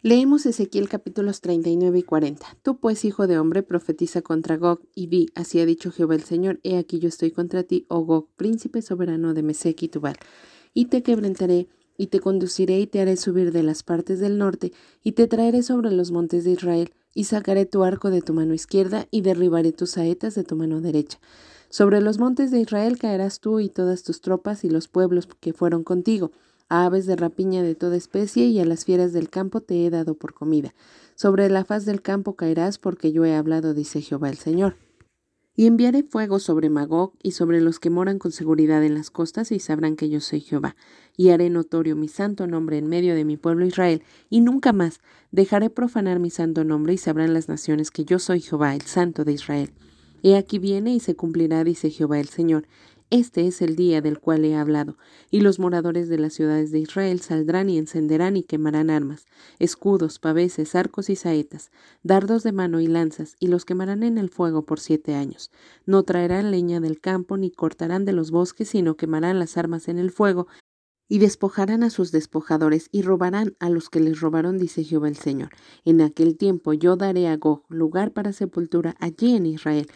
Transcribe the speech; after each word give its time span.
Leemos 0.00 0.46
Ezequiel 0.46 0.88
capítulos 0.88 1.40
39 1.40 1.98
y 1.98 2.02
40. 2.04 2.46
Tú 2.62 2.78
pues, 2.78 3.04
hijo 3.04 3.26
de 3.26 3.36
hombre, 3.36 3.64
profetiza 3.64 4.22
contra 4.22 4.56
Gog 4.56 4.80
y 4.94 5.08
di, 5.08 5.26
así 5.34 5.58
ha 5.58 5.66
dicho 5.66 5.90
Jehová 5.90 6.14
el 6.14 6.22
Señor, 6.22 6.60
he 6.62 6.78
aquí 6.78 7.00
yo 7.00 7.08
estoy 7.08 7.32
contra 7.32 7.64
ti, 7.64 7.84
oh 7.88 8.02
Gog, 8.02 8.28
príncipe 8.36 8.80
soberano 8.80 9.34
de 9.34 9.42
Mesec 9.42 9.82
y 9.82 9.88
Tubal, 9.88 10.14
y 10.72 10.84
te 10.84 11.02
quebrantaré, 11.02 11.66
y 11.96 12.06
te 12.06 12.20
conduciré 12.20 12.78
y 12.78 12.86
te 12.86 13.00
haré 13.00 13.16
subir 13.16 13.50
de 13.50 13.64
las 13.64 13.82
partes 13.82 14.20
del 14.20 14.38
norte, 14.38 14.72
y 15.02 15.12
te 15.12 15.26
traeré 15.26 15.64
sobre 15.64 15.90
los 15.90 16.12
montes 16.12 16.44
de 16.44 16.52
Israel, 16.52 16.92
y 17.12 17.24
sacaré 17.24 17.66
tu 17.66 17.82
arco 17.82 18.10
de 18.10 18.22
tu 18.22 18.34
mano 18.34 18.54
izquierda, 18.54 19.08
y 19.10 19.22
derribaré 19.22 19.72
tus 19.72 19.90
saetas 19.90 20.36
de 20.36 20.44
tu 20.44 20.54
mano 20.54 20.80
derecha. 20.80 21.18
Sobre 21.70 22.00
los 22.00 22.20
montes 22.20 22.52
de 22.52 22.60
Israel 22.60 22.98
caerás 22.98 23.40
tú 23.40 23.58
y 23.58 23.68
todas 23.68 24.04
tus 24.04 24.20
tropas 24.20 24.62
y 24.62 24.70
los 24.70 24.86
pueblos 24.86 25.26
que 25.40 25.52
fueron 25.52 25.82
contigo, 25.82 26.30
a 26.68 26.84
aves 26.84 27.06
de 27.06 27.16
rapiña 27.16 27.62
de 27.62 27.74
toda 27.74 27.96
especie 27.96 28.46
y 28.46 28.60
a 28.60 28.64
las 28.64 28.84
fieras 28.84 29.12
del 29.12 29.30
campo 29.30 29.60
te 29.60 29.84
he 29.84 29.90
dado 29.90 30.14
por 30.14 30.34
comida. 30.34 30.74
Sobre 31.14 31.48
la 31.50 31.64
faz 31.64 31.84
del 31.84 32.02
campo 32.02 32.36
caerás 32.36 32.78
porque 32.78 33.12
yo 33.12 33.24
he 33.24 33.34
hablado, 33.34 33.74
dice 33.74 34.00
Jehová 34.00 34.28
el 34.28 34.38
Señor. 34.38 34.76
Y 35.56 35.66
enviaré 35.66 36.04
fuego 36.04 36.38
sobre 36.38 36.70
Magog 36.70 37.14
y 37.20 37.32
sobre 37.32 37.60
los 37.60 37.80
que 37.80 37.90
moran 37.90 38.20
con 38.20 38.30
seguridad 38.30 38.84
en 38.84 38.94
las 38.94 39.10
costas 39.10 39.50
y 39.50 39.58
sabrán 39.58 39.96
que 39.96 40.08
yo 40.08 40.20
soy 40.20 40.40
Jehová. 40.40 40.76
Y 41.16 41.30
haré 41.30 41.50
notorio 41.50 41.96
mi 41.96 42.06
santo 42.06 42.46
nombre 42.46 42.78
en 42.78 42.86
medio 42.86 43.16
de 43.16 43.24
mi 43.24 43.36
pueblo 43.36 43.66
Israel, 43.66 44.04
y 44.30 44.40
nunca 44.40 44.72
más 44.72 45.00
dejaré 45.32 45.68
profanar 45.68 46.20
mi 46.20 46.30
santo 46.30 46.62
nombre 46.62 46.92
y 46.92 46.98
sabrán 46.98 47.34
las 47.34 47.48
naciones 47.48 47.90
que 47.90 48.04
yo 48.04 48.20
soy 48.20 48.40
Jehová, 48.40 48.76
el 48.76 48.82
santo 48.82 49.24
de 49.24 49.32
Israel. 49.32 49.72
He 50.22 50.36
aquí 50.36 50.60
viene 50.60 50.94
y 50.94 51.00
se 51.00 51.16
cumplirá, 51.16 51.64
dice 51.64 51.90
Jehová 51.90 52.20
el 52.20 52.28
Señor, 52.28 52.68
este 53.10 53.46
es 53.46 53.62
el 53.62 53.74
día 53.74 54.02
del 54.02 54.20
cual 54.20 54.44
he 54.44 54.54
hablado, 54.54 54.98
y 55.30 55.40
los 55.40 55.58
moradores 55.58 56.08
de 56.08 56.18
las 56.18 56.34
ciudades 56.34 56.70
de 56.70 56.80
Israel 56.80 57.20
saldrán 57.20 57.70
y 57.70 57.78
encenderán 57.78 58.36
y 58.36 58.42
quemarán 58.42 58.90
armas, 58.90 59.26
escudos, 59.58 60.18
paveses, 60.18 60.74
arcos 60.74 61.08
y 61.08 61.16
saetas, 61.16 61.70
dardos 62.02 62.42
de 62.42 62.52
mano 62.52 62.80
y 62.80 62.86
lanzas, 62.86 63.36
y 63.40 63.46
los 63.46 63.64
quemarán 63.64 64.02
en 64.02 64.18
el 64.18 64.28
fuego 64.28 64.66
por 64.66 64.78
siete 64.78 65.14
años. 65.14 65.50
No 65.86 66.02
traerán 66.02 66.50
leña 66.50 66.80
del 66.80 67.00
campo 67.00 67.36
ni 67.36 67.50
cortarán 67.50 68.04
de 68.04 68.12
los 68.12 68.30
bosques, 68.30 68.68
sino 68.68 68.96
quemarán 68.96 69.38
las 69.38 69.56
armas 69.56 69.88
en 69.88 69.98
el 69.98 70.10
fuego, 70.10 70.46
y 71.08 71.18
despojarán 71.18 71.82
a 71.82 71.90
sus 71.90 72.12
despojadores 72.12 72.88
y 72.92 73.02
robarán 73.02 73.56
a 73.60 73.70
los 73.70 73.88
que 73.88 74.00
les 74.00 74.20
robaron, 74.20 74.58
dice 74.58 74.84
Jehová 74.84 75.08
el 75.08 75.16
Señor. 75.16 75.50
En 75.84 76.02
aquel 76.02 76.36
tiempo 76.36 76.74
yo 76.74 76.96
daré 76.96 77.28
a 77.28 77.36
Gog 77.36 77.64
lugar 77.68 78.12
para 78.12 78.32
sepultura 78.34 78.94
allí 79.00 79.34
en 79.34 79.46
Israel, 79.46 79.88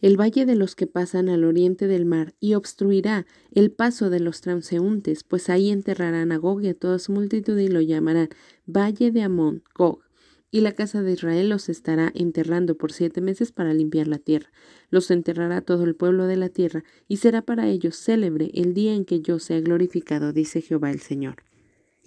el 0.00 0.16
valle 0.16 0.46
de 0.46 0.54
los 0.54 0.74
que 0.74 0.86
pasan 0.86 1.28
al 1.28 1.44
oriente 1.44 1.86
del 1.86 2.04
mar, 2.04 2.34
y 2.40 2.54
obstruirá 2.54 3.26
el 3.50 3.70
paso 3.70 4.10
de 4.10 4.20
los 4.20 4.40
transeúntes, 4.40 5.24
pues 5.24 5.50
ahí 5.50 5.70
enterrarán 5.70 6.32
a 6.32 6.36
Gog 6.36 6.62
y 6.62 6.68
a 6.68 6.74
toda 6.74 6.98
su 6.98 7.12
multitud 7.12 7.58
y 7.58 7.68
lo 7.68 7.80
llamarán 7.80 8.28
Valle 8.66 9.10
de 9.10 9.22
Amón, 9.22 9.62
Gog. 9.74 10.00
Y 10.50 10.62
la 10.62 10.72
casa 10.72 11.02
de 11.02 11.12
Israel 11.12 11.50
los 11.50 11.68
estará 11.68 12.10
enterrando 12.14 12.76
por 12.76 12.92
siete 12.92 13.20
meses 13.20 13.52
para 13.52 13.74
limpiar 13.74 14.08
la 14.08 14.18
tierra. 14.18 14.50
Los 14.88 15.10
enterrará 15.10 15.60
todo 15.60 15.84
el 15.84 15.94
pueblo 15.94 16.26
de 16.26 16.36
la 16.36 16.48
tierra, 16.48 16.84
y 17.06 17.18
será 17.18 17.42
para 17.42 17.68
ellos 17.68 17.96
célebre 17.96 18.50
el 18.54 18.72
día 18.72 18.94
en 18.94 19.04
que 19.04 19.20
yo 19.20 19.38
sea 19.40 19.60
glorificado, 19.60 20.32
dice 20.32 20.62
Jehová 20.62 20.90
el 20.90 21.00
Señor. 21.00 21.42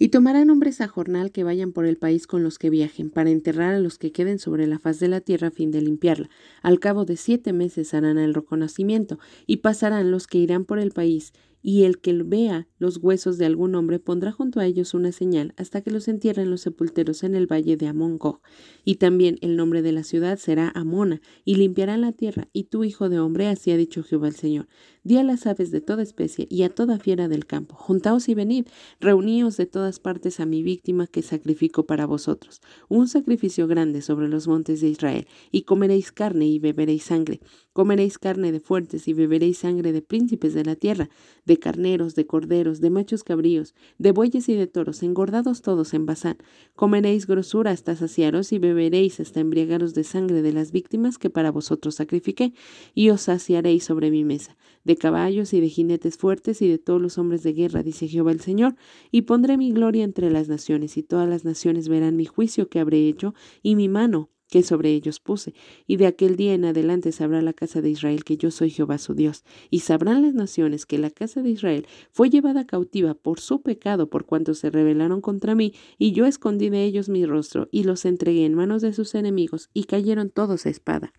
Y 0.02 0.08
tomarán 0.08 0.50
hombres 0.50 0.80
a 0.80 0.88
jornal 0.88 1.30
que 1.30 1.44
vayan 1.44 1.70
por 1.70 1.86
el 1.86 1.96
país 1.96 2.26
con 2.26 2.42
los 2.42 2.58
que 2.58 2.70
viajen, 2.70 3.08
para 3.08 3.30
enterrar 3.30 3.72
a 3.72 3.78
los 3.78 3.98
que 3.98 4.10
queden 4.10 4.40
sobre 4.40 4.66
la 4.66 4.80
faz 4.80 4.98
de 4.98 5.06
la 5.06 5.20
tierra 5.20 5.46
a 5.46 5.50
fin 5.52 5.70
de 5.70 5.80
limpiarla. 5.80 6.28
Al 6.60 6.80
cabo 6.80 7.04
de 7.04 7.16
siete 7.16 7.52
meses 7.52 7.94
harán 7.94 8.18
el 8.18 8.34
reconocimiento, 8.34 9.20
y 9.46 9.58
pasarán 9.58 10.10
los 10.10 10.26
que 10.26 10.38
irán 10.38 10.64
por 10.64 10.80
el 10.80 10.90
país, 10.90 11.32
y 11.62 11.84
el 11.84 12.00
que 12.00 12.20
vea 12.24 12.66
los 12.78 12.96
huesos 12.96 13.38
de 13.38 13.46
algún 13.46 13.76
hombre 13.76 14.00
pondrá 14.00 14.32
junto 14.32 14.58
a 14.58 14.66
ellos 14.66 14.94
una 14.94 15.12
señal 15.12 15.54
hasta 15.56 15.80
que 15.80 15.92
los 15.92 16.08
entierren 16.08 16.50
los 16.50 16.62
sepulteros 16.62 17.22
en 17.22 17.36
el 17.36 17.46
valle 17.46 17.76
de 17.76 17.86
Amón 17.86 18.18
Gog. 18.18 18.40
Y 18.84 18.96
también 18.96 19.38
el 19.40 19.54
nombre 19.54 19.82
de 19.82 19.92
la 19.92 20.02
ciudad 20.02 20.36
será 20.38 20.72
Amona, 20.74 21.20
y 21.44 21.54
limpiarán 21.54 22.00
la 22.00 22.10
tierra, 22.10 22.48
y 22.52 22.64
tú, 22.64 22.82
hijo 22.82 23.08
de 23.08 23.20
hombre, 23.20 23.46
así 23.46 23.70
ha 23.70 23.76
dicho 23.76 24.02
Jehová 24.02 24.26
el 24.26 24.34
Señor. 24.34 24.66
Di 25.04 25.16
a 25.16 25.24
las 25.24 25.48
aves 25.48 25.72
de 25.72 25.80
toda 25.80 26.04
especie 26.04 26.46
y 26.48 26.62
a 26.62 26.72
toda 26.72 27.00
fiera 27.00 27.26
del 27.26 27.44
campo, 27.44 27.74
juntaos 27.74 28.28
y 28.28 28.34
venid, 28.34 28.66
reuníos 29.00 29.56
de 29.56 29.66
todas 29.66 29.98
partes 29.98 30.38
a 30.38 30.46
mi 30.46 30.62
víctima 30.62 31.08
que 31.08 31.22
sacrifico 31.22 31.86
para 31.86 32.06
vosotros, 32.06 32.60
un 32.88 33.08
sacrificio 33.08 33.66
grande 33.66 34.00
sobre 34.00 34.28
los 34.28 34.46
montes 34.46 34.80
de 34.80 34.88
Israel, 34.88 35.26
y 35.50 35.62
comeréis 35.62 36.12
carne 36.12 36.46
y 36.46 36.60
beberéis 36.60 37.02
sangre, 37.02 37.40
comeréis 37.72 38.18
carne 38.18 38.52
de 38.52 38.60
fuertes 38.60 39.08
y 39.08 39.12
beberéis 39.12 39.58
sangre 39.58 39.92
de 39.92 40.02
príncipes 40.02 40.54
de 40.54 40.64
la 40.64 40.76
tierra, 40.76 41.10
de 41.46 41.58
carneros, 41.58 42.14
de 42.14 42.26
corderos, 42.26 42.80
de 42.80 42.90
machos 42.90 43.24
cabríos, 43.24 43.74
de 43.98 44.12
bueyes 44.12 44.48
y 44.48 44.54
de 44.54 44.68
toros, 44.68 45.02
engordados 45.02 45.62
todos 45.62 45.94
en 45.94 46.06
Bazán. 46.06 46.36
Comeréis 46.76 47.26
grosura 47.26 47.72
hasta 47.72 47.96
saciaros 47.96 48.52
y 48.52 48.58
beberéis 48.58 49.18
hasta 49.18 49.40
embriagaros 49.40 49.94
de 49.94 50.04
sangre 50.04 50.42
de 50.42 50.52
las 50.52 50.70
víctimas 50.70 51.18
que 51.18 51.28
para 51.28 51.50
vosotros 51.50 51.96
sacrifiqué, 51.96 52.54
y 52.94 53.10
os 53.10 53.22
saciaréis 53.22 53.82
sobre 53.82 54.12
mi 54.12 54.22
mesa, 54.22 54.56
caballos 54.96 55.52
y 55.52 55.60
de 55.60 55.68
jinetes 55.68 56.16
fuertes 56.16 56.62
y 56.62 56.68
de 56.68 56.78
todos 56.78 57.00
los 57.00 57.18
hombres 57.18 57.42
de 57.42 57.52
guerra, 57.52 57.82
dice 57.82 58.08
Jehová 58.08 58.32
el 58.32 58.40
Señor, 58.40 58.76
y 59.10 59.22
pondré 59.22 59.56
mi 59.56 59.72
gloria 59.72 60.04
entre 60.04 60.30
las 60.30 60.48
naciones, 60.48 60.96
y 60.96 61.02
todas 61.02 61.28
las 61.28 61.44
naciones 61.44 61.88
verán 61.88 62.16
mi 62.16 62.24
juicio 62.24 62.68
que 62.68 62.80
habré 62.80 63.08
hecho, 63.08 63.34
y 63.62 63.76
mi 63.76 63.88
mano 63.88 64.30
que 64.52 64.62
sobre 64.62 64.90
ellos 64.90 65.18
puse, 65.18 65.54
y 65.86 65.96
de 65.96 66.06
aquel 66.06 66.36
día 66.36 66.52
en 66.52 66.66
adelante 66.66 67.10
sabrá 67.10 67.40
la 67.40 67.54
casa 67.54 67.80
de 67.80 67.88
Israel 67.88 68.22
que 68.22 68.36
yo 68.36 68.50
soy 68.50 68.68
Jehová 68.68 68.98
su 68.98 69.14
Dios, 69.14 69.44
y 69.70 69.80
sabrán 69.80 70.20
las 70.20 70.34
naciones 70.34 70.84
que 70.84 70.98
la 70.98 71.10
casa 71.10 71.40
de 71.40 71.48
Israel 71.48 71.86
fue 72.10 72.28
llevada 72.28 72.66
cautiva 72.66 73.14
por 73.14 73.40
su 73.40 73.62
pecado 73.62 74.10
por 74.10 74.26
cuanto 74.26 74.52
se 74.52 74.68
rebelaron 74.68 75.22
contra 75.22 75.54
mí, 75.54 75.72
y 75.96 76.12
yo 76.12 76.26
escondí 76.26 76.68
de 76.68 76.84
ellos 76.84 77.08
mi 77.08 77.24
rostro, 77.24 77.70
y 77.72 77.84
los 77.84 78.04
entregué 78.04 78.44
en 78.44 78.54
manos 78.54 78.82
de 78.82 78.92
sus 78.92 79.14
enemigos, 79.14 79.70
y 79.72 79.84
cayeron 79.84 80.28
todos 80.28 80.66
a 80.66 80.68
espada. 80.68 81.14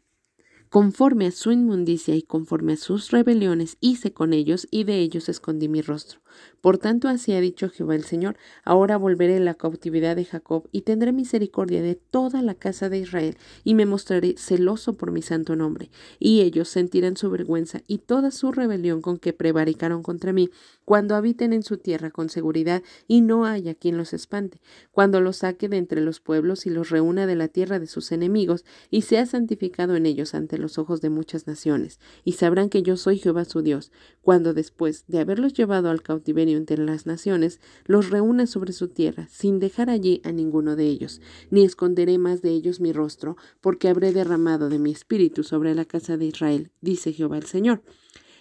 Conforme 0.74 1.28
a 1.28 1.32
su 1.32 1.52
inmundicia 1.52 2.16
y 2.16 2.24
conforme 2.24 2.74
a 2.74 2.78
sus 2.78 3.12
rebeliones 3.12 3.78
hice 3.80 4.12
con 4.12 4.34
ellos, 4.34 4.68
y 4.72 4.86
de 4.86 4.98
ellos 5.02 5.30
escondí 5.30 5.68
mi 5.68 5.84
rostro. 5.84 6.24
Por 6.62 6.80
tanto, 6.80 7.08
así 7.08 7.34
ha 7.34 7.42
dicho 7.42 7.70
Jehová 7.70 7.96
el 7.96 8.06
Señor, 8.06 8.38
ahora 8.64 8.98
volveré 8.98 9.40
la 9.40 9.54
cautividad 9.54 10.16
de 10.16 10.26
Jacob 10.26 10.68
y 10.72 10.82
tendré 10.82 11.12
misericordia 11.12 11.84
de 11.84 11.96
toda 11.96 12.42
la 12.42 12.56
casa 12.56 12.90
de 12.90 12.98
Israel 12.98 13.38
y 13.64 13.76
me 13.76 13.86
mostraré 13.86 14.36
celoso 14.38 14.94
por 14.94 15.12
mi 15.12 15.22
santo 15.22 15.56
nombre. 15.56 15.92
Y 16.20 16.42
ellos 16.42 16.70
sentirán 16.70 17.18
su 17.18 17.30
vergüenza 17.30 17.82
y 17.86 18.00
toda 18.00 18.32
su 18.32 18.52
rebelión 18.52 19.02
con 19.02 19.20
que 19.20 19.34
prevaricaron 19.34 20.02
contra 20.02 20.34
mí, 20.34 20.50
cuando 20.86 21.16
habiten 21.16 21.54
en 21.54 21.64
su 21.64 21.78
tierra 21.78 22.12
con 22.12 22.30
seguridad 22.30 22.82
y 23.08 23.22
no 23.22 23.46
haya 23.46 23.76
quien 23.76 23.98
los 23.98 24.14
espante, 24.14 24.60
cuando 24.92 25.22
los 25.22 25.38
saque 25.38 25.70
de 25.70 25.78
entre 25.78 26.02
los 26.02 26.20
pueblos 26.20 26.66
y 26.66 26.70
los 26.70 26.90
reúna 26.90 27.28
de 27.28 27.36
la 27.36 27.48
tierra 27.48 27.80
de 27.80 27.88
sus 27.88 28.12
enemigos 28.12 28.66
y 28.90 29.04
sea 29.04 29.26
santificado 29.26 29.96
en 29.96 30.06
ellos 30.06 30.34
ante 30.34 30.58
los 30.64 30.80
ojos 30.80 31.00
de 31.02 31.12
muchas 31.12 31.46
naciones, 31.46 32.00
y 32.24 32.32
sabrán 32.32 32.70
que 32.70 32.82
yo 32.82 32.98
soy 32.98 33.20
Jehová 33.20 33.46
su 33.46 33.62
Dios, 33.62 33.92
cuando 34.22 34.56
después 34.56 35.04
de 35.08 35.20
haberlos 35.20 35.54
llevado 35.54 35.90
al 35.90 36.02
cautiverio 36.02 36.58
entre 36.58 36.78
las 36.78 37.06
naciones, 37.06 37.60
los 37.86 38.10
reúna 38.10 38.48
sobre 38.48 38.74
su 38.74 38.88
tierra, 38.88 39.28
sin 39.30 39.60
dejar 39.60 39.92
allí 39.92 40.22
a 40.24 40.32
ninguno 40.32 40.76
de 40.76 40.88
ellos, 40.88 41.22
ni 41.52 41.64
esconderé 41.64 42.18
más 42.18 42.42
de 42.42 42.50
ellos 42.50 42.80
mi 42.80 42.92
rostro, 42.94 43.38
porque 43.62 43.90
habré 43.90 44.12
derramado 44.12 44.70
de 44.70 44.80
mi 44.80 44.92
espíritu 44.92 45.44
sobre 45.44 45.76
la 45.76 45.86
casa 45.86 46.18
de 46.18 46.26
Israel, 46.26 46.72
dice 46.82 47.14
Jehová 47.14 47.38
el 47.38 47.46
Señor. 47.46 47.84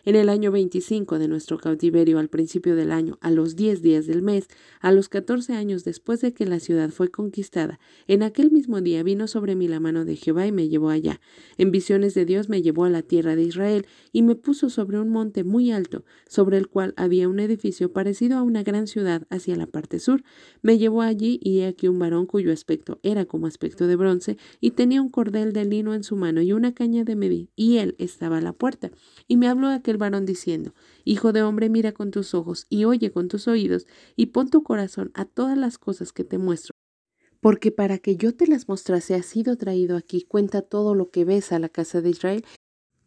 En 0.04 0.16
el 0.16 0.28
año 0.30 0.50
25 0.50 1.20
de 1.20 1.28
nuestro 1.28 1.58
cautiverio, 1.58 2.18
al 2.18 2.28
principio 2.28 2.74
del 2.74 2.90
año, 2.90 3.18
a 3.20 3.30
los 3.30 3.54
diez 3.54 3.82
días 3.82 4.04
del 4.04 4.20
mes, 4.20 4.48
a 4.80 4.90
los 4.90 5.08
catorce 5.08 5.52
años 5.52 5.84
después 5.84 6.20
de 6.20 6.34
que 6.34 6.44
la 6.44 6.58
ciudad 6.58 6.90
fue 6.90 7.08
conquistada, 7.08 7.78
en 8.08 8.24
aquel 8.24 8.50
mismo 8.50 8.80
día 8.80 9.04
vino 9.04 9.28
sobre 9.28 9.54
mí 9.54 9.68
la 9.68 9.78
mano 9.78 10.04
de 10.04 10.16
Jehová 10.16 10.44
y 10.44 10.50
me 10.50 10.68
llevó 10.68 10.90
allá. 10.90 11.20
En 11.56 11.70
visiones 11.70 12.14
de 12.14 12.24
Dios 12.24 12.48
me 12.48 12.62
llevó 12.62 12.84
a 12.84 12.90
la 12.90 13.02
tierra 13.02 13.36
de 13.36 13.44
Israel 13.44 13.86
y 14.10 14.22
me 14.22 14.34
puso 14.34 14.70
sobre 14.70 14.98
un 14.98 15.08
monte 15.08 15.44
muy 15.44 15.70
alto, 15.70 16.04
sobre 16.28 16.56
el 16.56 16.66
cual 16.66 16.94
había 16.96 17.28
un 17.28 17.38
edificio 17.38 17.92
parecido 17.92 18.38
a 18.38 18.42
una 18.42 18.64
gran 18.64 18.88
ciudad 18.88 19.28
hacia 19.30 19.54
la 19.54 19.68
parte 19.68 20.00
sur. 20.00 20.24
Me 20.62 20.78
llevó 20.78 21.02
allí 21.02 21.38
y 21.40 21.60
he 21.60 21.66
aquí 21.68 21.86
un 21.86 22.00
varón 22.00 22.26
cuyo 22.26 22.52
aspecto 22.52 22.98
era 23.04 23.24
como 23.24 23.46
aspecto 23.46 23.86
de 23.86 23.94
bronce 23.94 24.36
y 24.60 24.72
tenía 24.72 25.00
un 25.00 25.10
cordel 25.10 25.52
de 25.52 25.64
lino 25.64 25.94
en 25.94 26.02
su 26.02 26.16
mano 26.16 26.42
y 26.42 26.52
una 26.52 26.74
caña 26.74 27.04
de 27.04 27.14
medir, 27.14 27.50
y 27.54 27.76
él 27.76 27.94
estaba 27.98 28.38
a 28.38 28.40
la 28.42 28.52
puerta. 28.52 28.90
Y 29.28 29.36
me 29.36 29.46
habló 29.46 29.68
aquel 29.68 29.91
varón 29.98 30.26
diciendo, 30.26 30.74
Hijo 31.04 31.32
de 31.32 31.42
hombre, 31.42 31.68
mira 31.68 31.92
con 31.92 32.10
tus 32.10 32.34
ojos 32.34 32.66
y 32.68 32.84
oye 32.84 33.10
con 33.10 33.28
tus 33.28 33.48
oídos, 33.48 33.86
y 34.16 34.26
pon 34.26 34.48
tu 34.48 34.62
corazón 34.62 35.10
a 35.14 35.24
todas 35.24 35.56
las 35.56 35.78
cosas 35.78 36.12
que 36.12 36.24
te 36.24 36.38
muestro. 36.38 36.72
Porque 37.40 37.72
para 37.72 37.98
que 37.98 38.16
yo 38.16 38.36
te 38.36 38.46
las 38.46 38.68
mostrase 38.68 39.14
has 39.14 39.26
sido 39.26 39.56
traído 39.56 39.96
aquí, 39.96 40.22
cuenta 40.22 40.62
todo 40.62 40.94
lo 40.94 41.10
que 41.10 41.24
ves 41.24 41.52
a 41.52 41.58
la 41.58 41.68
casa 41.68 42.00
de 42.00 42.10
Israel 42.10 42.44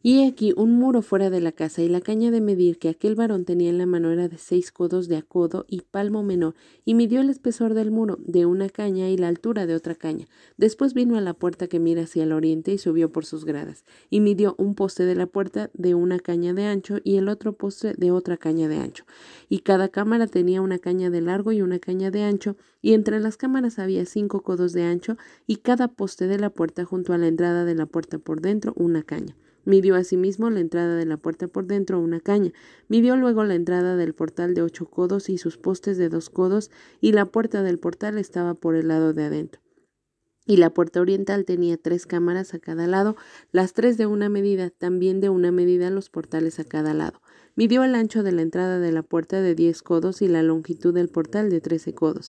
Y 0.08 0.24
aquí 0.28 0.54
un 0.56 0.74
muro 0.74 1.02
fuera 1.02 1.32
de 1.32 1.42
la 1.42 1.52
casa, 1.52 1.82
y 1.82 1.90
la 1.90 2.00
caña 2.00 2.30
de 2.30 2.40
medir 2.40 2.78
que 2.78 2.90
aquel 2.90 3.16
varón 3.16 3.44
tenía 3.44 3.72
en 3.72 3.80
la 3.80 3.88
mano 3.88 4.12
era 4.12 4.28
de 4.28 4.38
seis 4.38 4.72
codos 4.72 5.08
de 5.08 5.18
acodo 5.18 5.66
y 5.68 5.82
palmo 5.82 6.22
menor, 6.22 6.54
y 6.86 6.94
midió 6.94 7.22
el 7.22 7.32
espesor 7.32 7.74
del 7.74 7.90
muro 7.90 8.20
de 8.20 8.46
una 8.46 8.70
caña 8.70 9.10
y 9.10 9.18
la 9.18 9.30
altura 9.30 9.66
de 9.66 9.74
otra 9.74 9.96
caña. 9.96 10.28
Después 10.58 10.94
vino 10.94 11.18
a 11.18 11.22
la 11.22 11.34
puerta 11.34 11.66
que 11.66 11.80
mira 11.80 12.04
hacia 12.04 12.22
el 12.22 12.34
oriente 12.34 12.72
y 12.72 12.78
subió 12.78 13.12
por 13.12 13.26
sus 13.26 13.46
gradas, 13.46 13.84
y 14.12 14.20
midió 14.20 14.54
un 14.60 14.76
poste 14.76 15.06
de 15.06 15.16
la 15.16 15.26
puerta 15.26 15.72
de 15.74 15.96
una 15.96 16.20
caña 16.20 16.54
de 16.54 16.66
ancho 16.66 16.98
y 17.04 17.18
el 17.18 17.28
otro 17.28 17.54
poste 17.54 17.96
de 17.98 18.12
otra 18.12 18.38
caña 18.38 18.68
de 18.68 18.78
ancho. 18.78 19.06
Y 19.50 19.62
cada 19.62 19.90
cámara 19.90 20.28
tenía 20.28 20.62
una 20.62 20.78
caña 20.78 21.10
de 21.10 21.22
largo 21.22 21.52
y 21.52 21.64
una 21.64 21.80
caña 21.80 22.12
de 22.12 22.22
ancho, 22.22 22.58
y 22.80 22.94
entre 22.94 23.20
las 23.20 23.38
cámaras 23.38 23.80
había 23.80 24.06
cinco 24.06 24.44
codos 24.44 24.72
de 24.74 24.84
ancho, 24.84 25.18
y 25.48 25.56
cada 25.56 25.88
poste 25.88 26.28
de 26.28 26.38
la 26.38 26.52
puerta 26.52 26.86
junto 26.86 27.12
a 27.12 27.18
la 27.18 27.26
entrada 27.26 27.66
de 27.66 27.74
la 27.74 27.88
puerta 27.88 28.20
por 28.20 28.40
dentro 28.40 28.72
una 28.78 29.02
caña. 29.02 29.36
Midió 29.66 29.96
asimismo 29.96 30.50
la 30.50 30.60
entrada 30.60 30.96
de 30.96 31.06
la 31.06 31.18
puerta 31.18 31.48
por 31.48 31.66
dentro 31.66 32.00
una 32.00 32.20
caña. 32.20 32.52
Midió 32.88 33.18
luego 33.18 33.44
la 33.44 33.56
entrada 33.56 33.96
del 33.96 34.14
portal 34.14 34.54
de 34.54 34.62
ocho 34.62 34.86
codos 34.86 35.28
y 35.28 35.38
sus 35.38 35.58
postes 35.58 35.98
de 35.98 36.08
dos 36.08 36.30
codos, 36.30 36.72
y 37.02 37.12
la 37.12 37.26
puerta 37.26 37.64
del 37.64 37.80
portal 37.80 38.18
estaba 38.18 38.54
por 38.54 38.76
el 38.76 38.88
lado 38.88 39.14
de 39.14 39.24
adentro. 39.24 39.62
Y 40.48 40.58
la 40.58 40.70
puerta 40.70 41.02
oriental 41.02 41.44
tenía 41.44 41.78
tres 41.78 42.06
cámaras 42.06 42.54
a 42.54 42.60
cada 42.60 42.86
lado, 42.86 43.16
las 43.52 43.74
tres 43.74 43.98
de 43.98 44.06
una 44.06 44.30
medida, 44.30 44.70
también 44.70 45.20
de 45.20 45.30
una 45.30 45.52
medida 45.52 45.90
los 45.90 46.12
portales 46.12 46.60
a 46.60 46.64
cada 46.66 46.94
lado. 46.94 47.20
Midió 47.56 47.84
el 47.84 47.96
ancho 47.96 48.22
de 48.22 48.32
la 48.32 48.44
entrada 48.44 48.80
de 48.80 48.92
la 48.92 49.02
puerta 49.02 49.42
de 49.42 49.56
diez 49.56 49.82
codos 49.82 50.22
y 50.22 50.28
la 50.28 50.44
longitud 50.44 50.94
del 50.94 51.10
portal 51.10 51.50
de 51.50 51.62
trece 51.62 51.96
codos. 51.96 52.28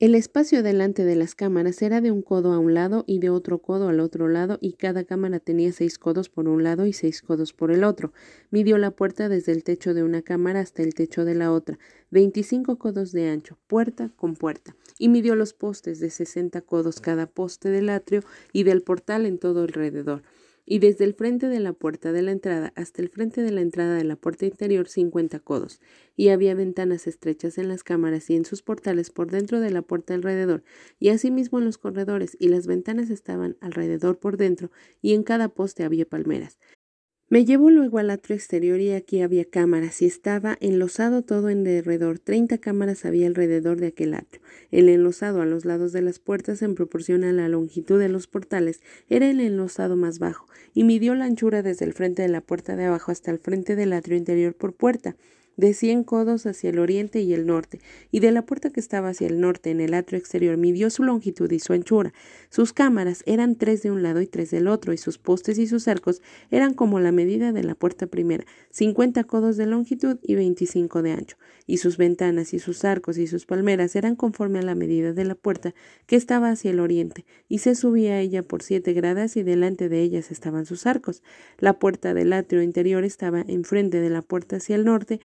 El 0.00 0.16
espacio 0.16 0.64
delante 0.64 1.04
de 1.04 1.14
las 1.14 1.36
cámaras 1.36 1.80
era 1.80 2.00
de 2.00 2.10
un 2.10 2.20
codo 2.20 2.52
a 2.52 2.58
un 2.58 2.74
lado 2.74 3.04
y 3.06 3.20
de 3.20 3.30
otro 3.30 3.62
codo 3.62 3.88
al 3.88 4.00
otro 4.00 4.26
lado, 4.26 4.58
y 4.60 4.72
cada 4.72 5.04
cámara 5.04 5.38
tenía 5.38 5.72
seis 5.72 5.98
codos 5.98 6.28
por 6.28 6.48
un 6.48 6.64
lado 6.64 6.84
y 6.84 6.92
seis 6.92 7.22
codos 7.22 7.52
por 7.52 7.70
el 7.70 7.84
otro. 7.84 8.12
Midió 8.50 8.76
la 8.76 8.90
puerta 8.90 9.28
desde 9.28 9.52
el 9.52 9.62
techo 9.62 9.94
de 9.94 10.02
una 10.02 10.22
cámara 10.22 10.58
hasta 10.58 10.82
el 10.82 10.94
techo 10.94 11.24
de 11.24 11.36
la 11.36 11.52
otra, 11.52 11.78
veinticinco 12.10 12.76
codos 12.76 13.12
de 13.12 13.28
ancho, 13.28 13.56
puerta 13.68 14.10
con 14.16 14.34
puerta, 14.34 14.74
y 14.98 15.08
midió 15.08 15.36
los 15.36 15.54
postes 15.54 16.00
de 16.00 16.10
sesenta 16.10 16.60
codos 16.60 17.00
cada 17.00 17.26
poste 17.26 17.68
del 17.68 17.88
atrio 17.88 18.24
y 18.52 18.64
del 18.64 18.82
portal 18.82 19.26
en 19.26 19.38
todo 19.38 19.62
alrededor 19.62 20.22
y 20.66 20.78
desde 20.78 21.04
el 21.04 21.14
frente 21.14 21.48
de 21.48 21.60
la 21.60 21.72
puerta 21.72 22.12
de 22.12 22.22
la 22.22 22.32
entrada 22.32 22.72
hasta 22.76 23.02
el 23.02 23.08
frente 23.08 23.42
de 23.42 23.50
la 23.50 23.60
entrada 23.60 23.94
de 23.96 24.04
la 24.04 24.16
puerta 24.16 24.46
interior 24.46 24.88
cincuenta 24.88 25.40
codos, 25.40 25.80
y 26.16 26.28
había 26.28 26.54
ventanas 26.54 27.06
estrechas 27.06 27.58
en 27.58 27.68
las 27.68 27.82
cámaras 27.82 28.30
y 28.30 28.36
en 28.36 28.44
sus 28.44 28.62
portales 28.62 29.10
por 29.10 29.30
dentro 29.30 29.60
de 29.60 29.70
la 29.70 29.82
puerta 29.82 30.14
alrededor, 30.14 30.64
y 30.98 31.10
asimismo 31.10 31.58
en 31.58 31.64
los 31.64 31.78
corredores, 31.78 32.36
y 32.38 32.48
las 32.48 32.66
ventanas 32.66 33.10
estaban 33.10 33.56
alrededor 33.60 34.18
por 34.18 34.36
dentro, 34.36 34.70
y 35.02 35.14
en 35.14 35.22
cada 35.22 35.48
poste 35.48 35.84
había 35.84 36.06
palmeras. 36.06 36.58
Me 37.30 37.46
llevó 37.46 37.70
luego 37.70 37.98
al 37.98 38.10
atrio 38.10 38.36
exterior 38.36 38.78
y 38.80 38.92
aquí 38.92 39.22
había 39.22 39.46
cámaras 39.46 40.02
y 40.02 40.04
estaba 40.04 40.58
enlosado 40.60 41.22
todo 41.22 41.48
en 41.48 41.64
derredor. 41.64 42.18
Treinta 42.18 42.58
cámaras 42.58 43.06
había 43.06 43.26
alrededor 43.26 43.80
de 43.80 43.86
aquel 43.86 44.12
atrio. 44.12 44.42
El 44.70 44.90
enlosado 44.90 45.40
a 45.40 45.46
los 45.46 45.64
lados 45.64 45.92
de 45.92 46.02
las 46.02 46.18
puertas 46.18 46.60
en 46.60 46.74
proporción 46.74 47.24
a 47.24 47.32
la 47.32 47.48
longitud 47.48 47.98
de 47.98 48.10
los 48.10 48.26
portales 48.26 48.82
era 49.08 49.30
el 49.30 49.40
enlosado 49.40 49.96
más 49.96 50.18
bajo 50.18 50.46
y 50.74 50.84
midió 50.84 51.14
la 51.14 51.24
anchura 51.24 51.62
desde 51.62 51.86
el 51.86 51.94
frente 51.94 52.20
de 52.20 52.28
la 52.28 52.42
puerta 52.42 52.76
de 52.76 52.84
abajo 52.84 53.10
hasta 53.10 53.30
el 53.30 53.38
frente 53.38 53.74
del 53.74 53.94
atrio 53.94 54.18
interior 54.18 54.54
por 54.54 54.74
puerta 54.74 55.16
de 55.56 55.74
cien 55.74 56.04
codos 56.04 56.46
hacia 56.46 56.70
el 56.70 56.78
oriente 56.78 57.20
y 57.20 57.34
el 57.34 57.46
norte, 57.46 57.80
y 58.10 58.20
de 58.20 58.32
la 58.32 58.46
puerta 58.46 58.70
que 58.70 58.80
estaba 58.80 59.10
hacia 59.10 59.26
el 59.26 59.40
norte 59.40 59.70
en 59.70 59.80
el 59.80 59.94
atrio 59.94 60.18
exterior 60.18 60.56
midió 60.56 60.90
su 60.90 61.02
longitud 61.02 61.50
y 61.50 61.58
su 61.58 61.72
anchura. 61.72 62.12
Sus 62.50 62.72
cámaras 62.72 63.22
eran 63.26 63.56
tres 63.56 63.82
de 63.82 63.90
un 63.90 64.02
lado 64.02 64.20
y 64.20 64.26
tres 64.26 64.50
del 64.50 64.68
otro, 64.68 64.92
y 64.92 64.98
sus 64.98 65.18
postes 65.18 65.58
y 65.58 65.66
sus 65.66 65.88
arcos 65.88 66.22
eran 66.50 66.74
como 66.74 67.00
la 67.00 67.12
medida 67.12 67.52
de 67.52 67.62
la 67.62 67.74
puerta 67.74 68.06
primera, 68.06 68.44
cincuenta 68.70 69.24
codos 69.24 69.56
de 69.56 69.66
longitud 69.66 70.18
y 70.22 70.34
veinticinco 70.34 71.02
de 71.02 71.12
ancho, 71.12 71.36
y 71.66 71.78
sus 71.78 71.96
ventanas 71.96 72.54
y 72.54 72.58
sus 72.58 72.84
arcos 72.84 73.18
y 73.18 73.26
sus 73.26 73.46
palmeras 73.46 73.96
eran 73.96 74.16
conforme 74.16 74.58
a 74.58 74.62
la 74.62 74.74
medida 74.74 75.12
de 75.12 75.24
la 75.24 75.34
puerta 75.34 75.74
que 76.06 76.16
estaba 76.16 76.50
hacia 76.50 76.70
el 76.70 76.80
oriente, 76.80 77.24
y 77.48 77.58
se 77.58 77.74
subía 77.74 78.14
a 78.14 78.20
ella 78.20 78.42
por 78.42 78.62
siete 78.62 78.92
gradas 78.92 79.36
y 79.36 79.42
delante 79.42 79.88
de 79.88 80.02
ellas 80.02 80.30
estaban 80.30 80.66
sus 80.66 80.86
arcos. 80.86 81.22
La 81.58 81.78
puerta 81.78 82.14
del 82.14 82.32
atrio 82.32 82.62
interior 82.62 83.04
estaba 83.04 83.44
enfrente 83.46 84.00
de 84.00 84.10
la 84.10 84.22
puerta 84.22 84.56
hacia 84.56 84.76
el 84.76 84.84
norte, 84.84 85.20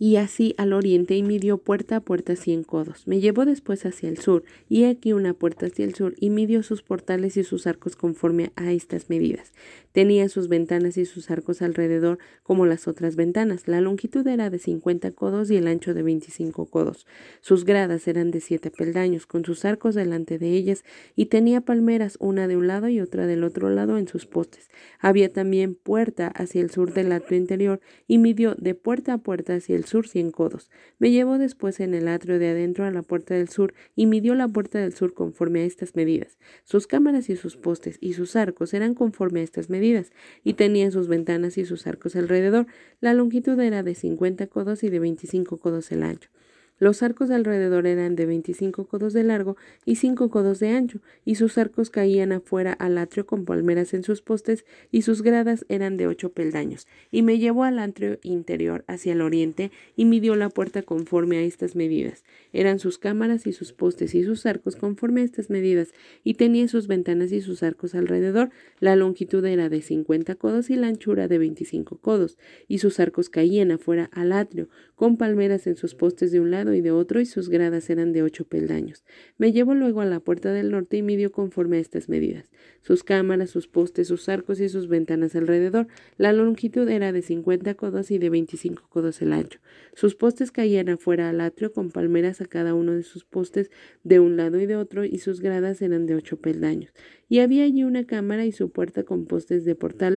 y 0.00 0.16
así 0.16 0.54
al 0.56 0.72
oriente 0.72 1.14
y 1.14 1.22
midió 1.22 1.58
puerta 1.58 1.96
a 1.96 2.00
puerta 2.00 2.34
cien 2.34 2.64
codos. 2.64 3.06
Me 3.06 3.20
llevó 3.20 3.44
después 3.44 3.84
hacia 3.84 4.08
el 4.08 4.16
sur, 4.16 4.44
y 4.66 4.84
aquí 4.84 5.12
una 5.12 5.34
puerta 5.34 5.66
hacia 5.66 5.84
el 5.84 5.94
sur, 5.94 6.14
y 6.18 6.30
midió 6.30 6.62
sus 6.62 6.82
portales 6.82 7.36
y 7.36 7.44
sus 7.44 7.66
arcos 7.66 7.96
conforme 7.96 8.50
a 8.56 8.72
estas 8.72 9.10
medidas. 9.10 9.52
Tenía 9.92 10.30
sus 10.30 10.48
ventanas 10.48 10.96
y 10.96 11.04
sus 11.04 11.30
arcos 11.30 11.60
alrededor 11.60 12.18
como 12.42 12.64
las 12.64 12.88
otras 12.88 13.14
ventanas. 13.14 13.68
La 13.68 13.82
longitud 13.82 14.26
era 14.26 14.48
de 14.48 14.58
cincuenta 14.58 15.10
codos 15.10 15.50
y 15.50 15.58
el 15.58 15.66
ancho 15.66 15.92
de 15.92 16.02
veinticinco 16.02 16.64
codos. 16.64 17.06
Sus 17.42 17.66
gradas 17.66 18.08
eran 18.08 18.30
de 18.30 18.40
siete 18.40 18.70
peldaños, 18.70 19.26
con 19.26 19.44
sus 19.44 19.66
arcos 19.66 19.94
delante 19.94 20.38
de 20.38 20.52
ellas, 20.52 20.82
y 21.14 21.26
tenía 21.26 21.60
palmeras 21.60 22.16
una 22.20 22.48
de 22.48 22.56
un 22.56 22.68
lado 22.68 22.88
y 22.88 23.00
otra 23.00 23.26
del 23.26 23.44
otro 23.44 23.68
lado 23.68 23.98
en 23.98 24.08
sus 24.08 24.24
postes. 24.24 24.70
Había 24.98 25.30
también 25.30 25.74
puerta 25.74 26.28
hacia 26.28 26.62
el 26.62 26.70
sur 26.70 26.94
del 26.94 27.12
atrio 27.12 27.36
interior, 27.36 27.80
y 28.06 28.16
midió 28.16 28.54
de 28.54 28.74
puerta 28.74 29.12
a 29.12 29.18
puerta 29.18 29.56
hacia 29.56 29.76
el 29.76 29.84
sur 29.90 30.08
cien 30.08 30.30
codos. 30.30 30.70
Me 30.98 31.10
llevó 31.10 31.36
después 31.36 31.80
en 31.80 31.92
el 31.92 32.08
atrio 32.08 32.38
de 32.38 32.48
adentro 32.48 32.84
a 32.86 32.90
la 32.90 33.02
puerta 33.02 33.34
del 33.34 33.48
sur, 33.48 33.74
y 33.94 34.06
midió 34.06 34.34
la 34.34 34.48
puerta 34.48 34.78
del 34.78 34.94
sur 34.94 35.12
conforme 35.12 35.60
a 35.60 35.64
estas 35.64 35.96
medidas. 35.96 36.38
Sus 36.64 36.86
cámaras 36.86 37.28
y 37.28 37.36
sus 37.36 37.56
postes 37.56 37.98
y 38.00 38.14
sus 38.14 38.36
arcos 38.36 38.72
eran 38.72 38.94
conforme 38.94 39.40
a 39.40 39.42
estas 39.42 39.68
medidas 39.68 40.12
y 40.44 40.54
tenía 40.54 40.90
sus 40.90 41.08
ventanas 41.08 41.58
y 41.58 41.64
sus 41.64 41.86
arcos 41.86 42.16
alrededor. 42.16 42.66
La 43.00 43.12
longitud 43.12 43.60
era 43.60 43.82
de 43.82 43.94
cincuenta 43.94 44.46
codos 44.46 44.82
y 44.82 44.88
de 44.88 45.00
veinticinco 45.00 45.58
codos 45.58 45.92
el 45.92 46.02
ancho. 46.04 46.30
Los 46.80 47.02
arcos 47.02 47.30
alrededor 47.30 47.86
eran 47.86 48.16
de 48.16 48.24
veinticinco 48.24 48.86
codos 48.86 49.12
de 49.12 49.22
largo 49.22 49.58
y 49.84 49.96
cinco 49.96 50.30
codos 50.30 50.60
de 50.60 50.70
ancho, 50.70 51.02
y 51.26 51.34
sus 51.34 51.58
arcos 51.58 51.90
caían 51.90 52.32
afuera 52.32 52.72
al 52.72 52.96
atrio 52.96 53.26
con 53.26 53.44
palmeras 53.44 53.92
en 53.92 54.02
sus 54.02 54.22
postes, 54.22 54.64
y 54.90 55.02
sus 55.02 55.20
gradas 55.20 55.66
eran 55.68 55.98
de 55.98 56.06
ocho 56.06 56.32
peldaños. 56.32 56.88
Y 57.10 57.20
me 57.20 57.38
llevó 57.38 57.64
al 57.64 57.78
atrio 57.78 58.18
interior 58.22 58.82
hacia 58.88 59.12
el 59.12 59.20
oriente, 59.20 59.70
y 59.94 60.06
midió 60.06 60.36
la 60.36 60.48
puerta 60.48 60.80
conforme 60.80 61.36
a 61.36 61.42
estas 61.42 61.76
medidas. 61.76 62.24
Eran 62.54 62.78
sus 62.78 62.96
cámaras 62.96 63.46
y 63.46 63.52
sus 63.52 63.74
postes 63.74 64.14
y 64.14 64.24
sus 64.24 64.46
arcos 64.46 64.74
conforme 64.74 65.20
a 65.20 65.24
estas 65.24 65.50
medidas, 65.50 65.92
y 66.24 66.34
tenía 66.34 66.66
sus 66.66 66.86
ventanas 66.86 67.30
y 67.30 67.42
sus 67.42 67.62
arcos 67.62 67.94
alrededor. 67.94 68.48
La 68.78 68.96
longitud 68.96 69.44
era 69.44 69.68
de 69.68 69.82
cincuenta 69.82 70.34
codos 70.34 70.70
y 70.70 70.76
la 70.76 70.86
anchura 70.86 71.28
de 71.28 71.36
veinticinco 71.36 71.98
codos, 71.98 72.38
y 72.68 72.78
sus 72.78 72.98
arcos 73.00 73.28
caían 73.28 73.70
afuera 73.70 74.08
al 74.14 74.32
atrio, 74.32 74.70
con 74.94 75.18
palmeras 75.18 75.66
en 75.66 75.76
sus 75.76 75.94
postes 75.94 76.32
de 76.32 76.40
un 76.40 76.50
lado 76.50 76.69
y 76.74 76.80
de 76.80 76.90
otro, 76.90 77.20
y 77.20 77.26
sus 77.26 77.48
gradas 77.48 77.90
eran 77.90 78.12
de 78.12 78.22
ocho 78.22 78.44
peldaños. 78.44 79.04
Me 79.38 79.52
llevó 79.52 79.74
luego 79.74 80.00
a 80.00 80.06
la 80.06 80.20
puerta 80.20 80.52
del 80.52 80.70
norte 80.70 80.96
y 80.96 81.02
midió 81.02 81.32
conforme 81.32 81.78
a 81.78 81.80
estas 81.80 82.08
medidas. 82.08 82.50
Sus 82.82 83.04
cámaras, 83.04 83.50
sus 83.50 83.68
postes, 83.68 84.08
sus 84.08 84.28
arcos 84.28 84.60
y 84.60 84.68
sus 84.68 84.88
ventanas 84.88 85.34
alrededor. 85.36 85.86
La 86.16 86.32
longitud 86.32 86.88
era 86.88 87.12
de 87.12 87.22
cincuenta 87.22 87.74
codos 87.74 88.10
y 88.10 88.18
de 88.18 88.30
veinticinco 88.30 88.88
codos 88.88 89.20
el 89.22 89.32
ancho. 89.32 89.60
Sus 89.94 90.14
postes 90.14 90.50
caían 90.50 90.88
afuera 90.88 91.28
al 91.28 91.40
atrio 91.40 91.72
con 91.72 91.90
palmeras 91.90 92.40
a 92.40 92.46
cada 92.46 92.74
uno 92.74 92.92
de 92.92 93.02
sus 93.02 93.24
postes 93.24 93.70
de 94.04 94.20
un 94.20 94.36
lado 94.36 94.60
y 94.60 94.66
de 94.66 94.76
otro, 94.76 95.04
y 95.04 95.18
sus 95.18 95.40
gradas 95.40 95.82
eran 95.82 96.06
de 96.06 96.14
ocho 96.14 96.36
peldaños. 96.36 96.92
Y 97.28 97.40
había 97.40 97.64
allí 97.64 97.84
una 97.84 98.06
cámara 98.06 98.44
y 98.44 98.52
su 98.52 98.70
puerta 98.70 99.04
con 99.04 99.26
postes 99.26 99.64
de 99.64 99.74
portal 99.74 100.14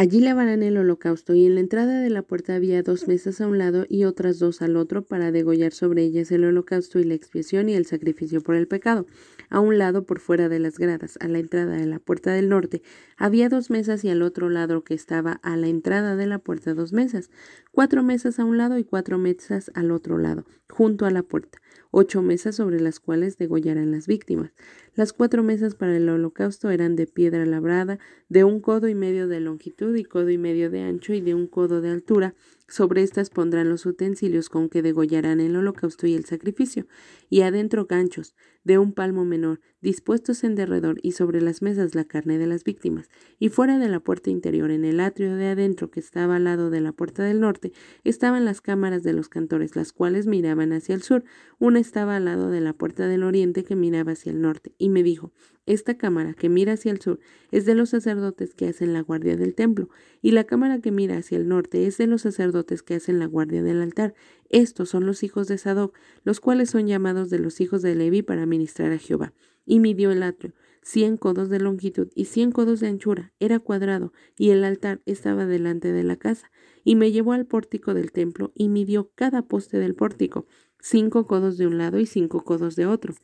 Allí 0.00 0.20
lavarán 0.20 0.62
el 0.62 0.76
holocausto, 0.76 1.34
y 1.34 1.44
en 1.44 1.56
la 1.56 1.60
entrada 1.60 2.00
de 2.00 2.08
la 2.08 2.22
puerta 2.22 2.54
había 2.54 2.84
dos 2.84 3.08
mesas 3.08 3.40
a 3.40 3.48
un 3.48 3.58
lado 3.58 3.84
y 3.88 4.04
otras 4.04 4.38
dos 4.38 4.62
al 4.62 4.76
otro 4.76 5.02
para 5.02 5.32
degollar 5.32 5.72
sobre 5.72 6.04
ellas 6.04 6.30
el 6.30 6.44
holocausto 6.44 7.00
y 7.00 7.02
la 7.02 7.14
expiación 7.14 7.68
y 7.68 7.74
el 7.74 7.84
sacrificio 7.84 8.40
por 8.40 8.54
el 8.54 8.68
pecado. 8.68 9.08
A 9.50 9.58
un 9.58 9.76
lado, 9.76 10.06
por 10.06 10.20
fuera 10.20 10.48
de 10.48 10.60
las 10.60 10.78
gradas, 10.78 11.18
a 11.20 11.26
la 11.26 11.40
entrada 11.40 11.74
de 11.74 11.86
la 11.86 11.98
puerta 11.98 12.30
del 12.32 12.48
norte, 12.48 12.80
había 13.16 13.48
dos 13.48 13.70
mesas 13.70 14.04
y 14.04 14.08
al 14.08 14.22
otro 14.22 14.50
lado 14.50 14.84
que 14.84 14.94
estaba 14.94 15.32
a 15.42 15.56
la 15.56 15.66
entrada 15.66 16.14
de 16.14 16.26
la 16.26 16.38
puerta 16.38 16.74
dos 16.74 16.92
mesas, 16.92 17.28
cuatro 17.72 18.04
mesas 18.04 18.38
a 18.38 18.44
un 18.44 18.56
lado 18.56 18.78
y 18.78 18.84
cuatro 18.84 19.18
mesas 19.18 19.72
al 19.74 19.90
otro 19.90 20.16
lado, 20.16 20.44
junto 20.68 21.06
a 21.06 21.10
la 21.10 21.24
puerta 21.24 21.58
ocho 21.90 22.22
mesas 22.22 22.56
sobre 22.56 22.80
las 22.80 23.00
cuales 23.00 23.38
degollaran 23.38 23.90
las 23.90 24.06
víctimas. 24.06 24.52
Las 24.94 25.12
cuatro 25.12 25.42
mesas 25.42 25.74
para 25.74 25.96
el 25.96 26.08
holocausto 26.08 26.70
eran 26.70 26.96
de 26.96 27.06
piedra 27.06 27.46
labrada, 27.46 27.98
de 28.28 28.44
un 28.44 28.60
codo 28.60 28.88
y 28.88 28.94
medio 28.94 29.28
de 29.28 29.40
longitud 29.40 29.94
y 29.96 30.04
codo 30.04 30.30
y 30.30 30.38
medio 30.38 30.70
de 30.70 30.82
ancho 30.82 31.12
y 31.14 31.20
de 31.20 31.34
un 31.34 31.46
codo 31.46 31.80
de 31.80 31.90
altura, 31.90 32.34
sobre 32.68 33.02
estas 33.02 33.30
pondrán 33.30 33.70
los 33.70 33.86
utensilios 33.86 34.48
con 34.50 34.68
que 34.68 34.82
degollarán 34.82 35.40
el 35.40 35.56
holocausto 35.56 36.06
y 36.06 36.14
el 36.14 36.26
sacrificio, 36.26 36.86
y 37.30 37.40
adentro 37.40 37.86
ganchos, 37.86 38.34
de 38.62 38.76
un 38.76 38.92
palmo 38.92 39.24
menor, 39.24 39.60
dispuestos 39.80 40.44
en 40.44 40.54
derredor, 40.54 40.98
y 41.02 41.12
sobre 41.12 41.40
las 41.40 41.62
mesas 41.62 41.94
la 41.94 42.04
carne 42.04 42.36
de 42.36 42.46
las 42.46 42.64
víctimas. 42.64 43.08
Y 43.38 43.48
fuera 43.48 43.78
de 43.78 43.88
la 43.88 44.00
puerta 44.00 44.28
interior, 44.28 44.70
en 44.70 44.84
el 44.84 45.00
atrio 45.00 45.34
de 45.34 45.46
adentro 45.46 45.90
que 45.90 46.00
estaba 46.00 46.36
al 46.36 46.44
lado 46.44 46.68
de 46.68 46.82
la 46.82 46.92
puerta 46.92 47.24
del 47.24 47.40
norte, 47.40 47.72
estaban 48.04 48.44
las 48.44 48.60
cámaras 48.60 49.02
de 49.02 49.14
los 49.14 49.30
cantores, 49.30 49.74
las 49.74 49.92
cuales 49.92 50.26
miraban 50.26 50.74
hacia 50.74 50.94
el 50.94 51.02
sur. 51.02 51.24
Una 51.58 51.80
estaba 51.80 52.16
al 52.16 52.26
lado 52.26 52.50
de 52.50 52.60
la 52.60 52.74
puerta 52.74 53.08
del 53.08 53.22
oriente 53.22 53.64
que 53.64 53.76
miraba 53.76 54.12
hacia 54.12 54.30
el 54.30 54.42
norte, 54.42 54.74
y 54.76 54.90
me 54.90 55.02
dijo, 55.02 55.32
esta 55.68 55.98
cámara 55.98 56.32
que 56.32 56.48
mira 56.48 56.72
hacia 56.72 56.90
el 56.90 57.00
sur 57.00 57.20
es 57.50 57.66
de 57.66 57.74
los 57.74 57.90
sacerdotes 57.90 58.54
que 58.54 58.68
hacen 58.68 58.94
la 58.94 59.02
guardia 59.02 59.36
del 59.36 59.54
templo, 59.54 59.90
y 60.22 60.30
la 60.30 60.44
cámara 60.44 60.80
que 60.80 60.90
mira 60.90 61.18
hacia 61.18 61.36
el 61.36 61.46
norte 61.46 61.86
es 61.86 61.98
de 61.98 62.06
los 62.06 62.22
sacerdotes 62.22 62.82
que 62.82 62.94
hacen 62.94 63.18
la 63.18 63.26
guardia 63.26 63.62
del 63.62 63.82
altar. 63.82 64.14
Estos 64.48 64.88
son 64.88 65.04
los 65.04 65.22
hijos 65.22 65.46
de 65.46 65.58
Sadoc, 65.58 65.94
los 66.24 66.40
cuales 66.40 66.70
son 66.70 66.86
llamados 66.86 67.28
de 67.28 67.38
los 67.38 67.60
hijos 67.60 67.82
de 67.82 67.94
Leví 67.94 68.22
para 68.22 68.46
ministrar 68.46 68.92
a 68.92 68.98
Jehová. 68.98 69.34
Y 69.66 69.80
midió 69.80 70.10
el 70.10 70.22
atrio, 70.22 70.54
cien 70.80 71.18
codos 71.18 71.50
de 71.50 71.60
longitud 71.60 72.08
y 72.14 72.24
cien 72.24 72.50
codos 72.50 72.80
de 72.80 72.88
anchura, 72.88 73.34
era 73.38 73.58
cuadrado, 73.58 74.14
y 74.38 74.50
el 74.50 74.64
altar 74.64 75.02
estaba 75.04 75.44
delante 75.44 75.92
de 75.92 76.02
la 76.02 76.16
casa. 76.16 76.50
Y 76.82 76.96
me 76.96 77.12
llevó 77.12 77.34
al 77.34 77.44
pórtico 77.44 77.92
del 77.92 78.10
templo 78.10 78.52
y 78.54 78.70
midió 78.70 79.10
cada 79.14 79.42
poste 79.42 79.78
del 79.78 79.94
pórtico, 79.94 80.46
cinco 80.80 81.26
codos 81.26 81.58
de 81.58 81.66
un 81.66 81.76
lado 81.76 81.98
y 81.98 82.06
cinco 82.06 82.42
codos 82.42 82.74
de 82.76 82.86
otro, 82.86 83.14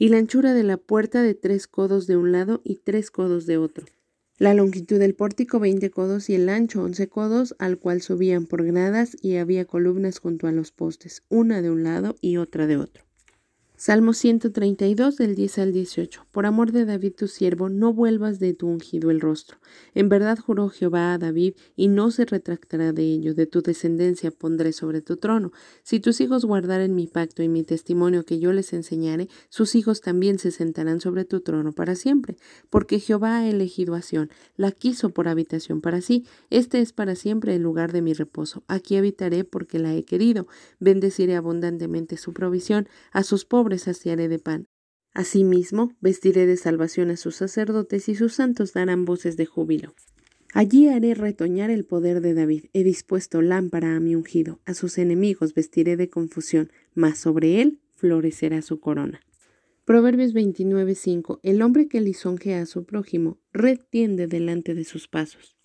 y 0.00 0.08
la 0.08 0.16
anchura 0.16 0.54
de 0.54 0.62
la 0.62 0.78
puerta 0.78 1.22
de 1.22 1.34
tres 1.34 1.66
codos 1.66 2.06
de 2.06 2.16
un 2.16 2.32
lado 2.32 2.62
y 2.64 2.76
tres 2.76 3.10
codos 3.10 3.44
de 3.44 3.58
otro. 3.58 3.84
La 4.38 4.54
longitud 4.54 4.98
del 4.98 5.14
pórtico 5.14 5.60
veinte 5.60 5.90
codos 5.90 6.30
y 6.30 6.34
el 6.34 6.48
ancho 6.48 6.82
once 6.82 7.10
codos, 7.10 7.54
al 7.58 7.76
cual 7.78 8.00
subían 8.00 8.46
por 8.46 8.64
gradas 8.64 9.14
y 9.20 9.36
había 9.36 9.66
columnas 9.66 10.18
junto 10.18 10.46
a 10.46 10.52
los 10.52 10.72
postes, 10.72 11.22
una 11.28 11.60
de 11.60 11.70
un 11.70 11.82
lado 11.82 12.16
y 12.22 12.38
otra 12.38 12.66
de 12.66 12.78
otro. 12.78 13.09
Salmo 13.82 14.12
132 14.12 15.16
del 15.16 15.34
10 15.34 15.58
al 15.58 15.72
18. 15.72 16.26
Por 16.32 16.44
amor 16.44 16.70
de 16.70 16.84
David 16.84 17.14
tu 17.14 17.28
siervo, 17.28 17.70
no 17.70 17.94
vuelvas 17.94 18.38
de 18.38 18.52
tu 18.52 18.66
ungido 18.66 19.10
el 19.10 19.22
rostro. 19.22 19.56
En 19.94 20.10
verdad 20.10 20.38
juró 20.38 20.68
Jehová 20.68 21.14
a 21.14 21.18
David, 21.18 21.54
y 21.76 21.88
no 21.88 22.10
se 22.10 22.26
retractará 22.26 22.92
de 22.92 23.04
ello. 23.04 23.32
De 23.32 23.46
tu 23.46 23.62
descendencia 23.62 24.32
pondré 24.32 24.74
sobre 24.74 25.00
tu 25.00 25.16
trono. 25.16 25.50
Si 25.82 25.98
tus 25.98 26.20
hijos 26.20 26.44
guardaren 26.44 26.94
mi 26.94 27.06
pacto 27.06 27.42
y 27.42 27.48
mi 27.48 27.62
testimonio 27.62 28.26
que 28.26 28.38
yo 28.38 28.52
les 28.52 28.74
enseñare, 28.74 29.28
sus 29.48 29.74
hijos 29.74 30.02
también 30.02 30.38
se 30.38 30.50
sentarán 30.50 31.00
sobre 31.00 31.24
tu 31.24 31.40
trono 31.40 31.72
para 31.72 31.94
siempre. 31.94 32.36
Porque 32.68 33.00
Jehová 33.00 33.38
ha 33.38 33.48
elegido 33.48 33.94
a 33.94 34.02
la 34.58 34.72
quiso 34.72 35.08
por 35.08 35.26
habitación 35.26 35.80
para 35.80 36.02
sí. 36.02 36.26
Este 36.50 36.82
es 36.82 36.92
para 36.92 37.14
siempre 37.14 37.54
el 37.54 37.62
lugar 37.62 37.92
de 37.92 38.02
mi 38.02 38.12
reposo. 38.12 38.62
Aquí 38.68 38.96
habitaré 38.96 39.44
porque 39.44 39.78
la 39.78 39.94
he 39.94 40.04
querido. 40.04 40.48
Bendeciré 40.80 41.34
abundantemente 41.34 42.18
su 42.18 42.34
provisión 42.34 42.86
a 43.10 43.22
sus 43.22 43.46
saciaré 43.78 44.28
de 44.28 44.38
pan. 44.38 44.68
Asimismo, 45.12 45.96
vestiré 46.00 46.46
de 46.46 46.56
salvación 46.56 47.10
a 47.10 47.16
sus 47.16 47.36
sacerdotes 47.36 48.08
y 48.08 48.14
sus 48.14 48.34
santos 48.34 48.72
darán 48.72 49.04
voces 49.04 49.36
de 49.36 49.46
júbilo. 49.46 49.94
Allí 50.52 50.88
haré 50.88 51.14
retoñar 51.14 51.70
el 51.70 51.84
poder 51.84 52.20
de 52.20 52.34
David. 52.34 52.66
He 52.72 52.82
dispuesto 52.82 53.40
lámpara 53.42 53.96
a 53.96 54.00
mi 54.00 54.14
ungido. 54.14 54.60
A 54.66 54.74
sus 54.74 54.98
enemigos 54.98 55.54
vestiré 55.54 55.96
de 55.96 56.10
confusión, 56.10 56.70
mas 56.94 57.18
sobre 57.18 57.60
él 57.60 57.80
florecerá 57.94 58.62
su 58.62 58.80
corona. 58.80 59.20
Proverbios 59.84 60.32
29:5 60.32 61.40
El 61.42 61.62
hombre 61.62 61.88
que 61.88 62.00
lisonjea 62.00 62.62
a 62.62 62.66
su 62.66 62.84
prójimo 62.84 63.38
retiende 63.52 64.26
delante 64.26 64.74
de 64.74 64.84
sus 64.84 65.08
pasos. 65.08 65.56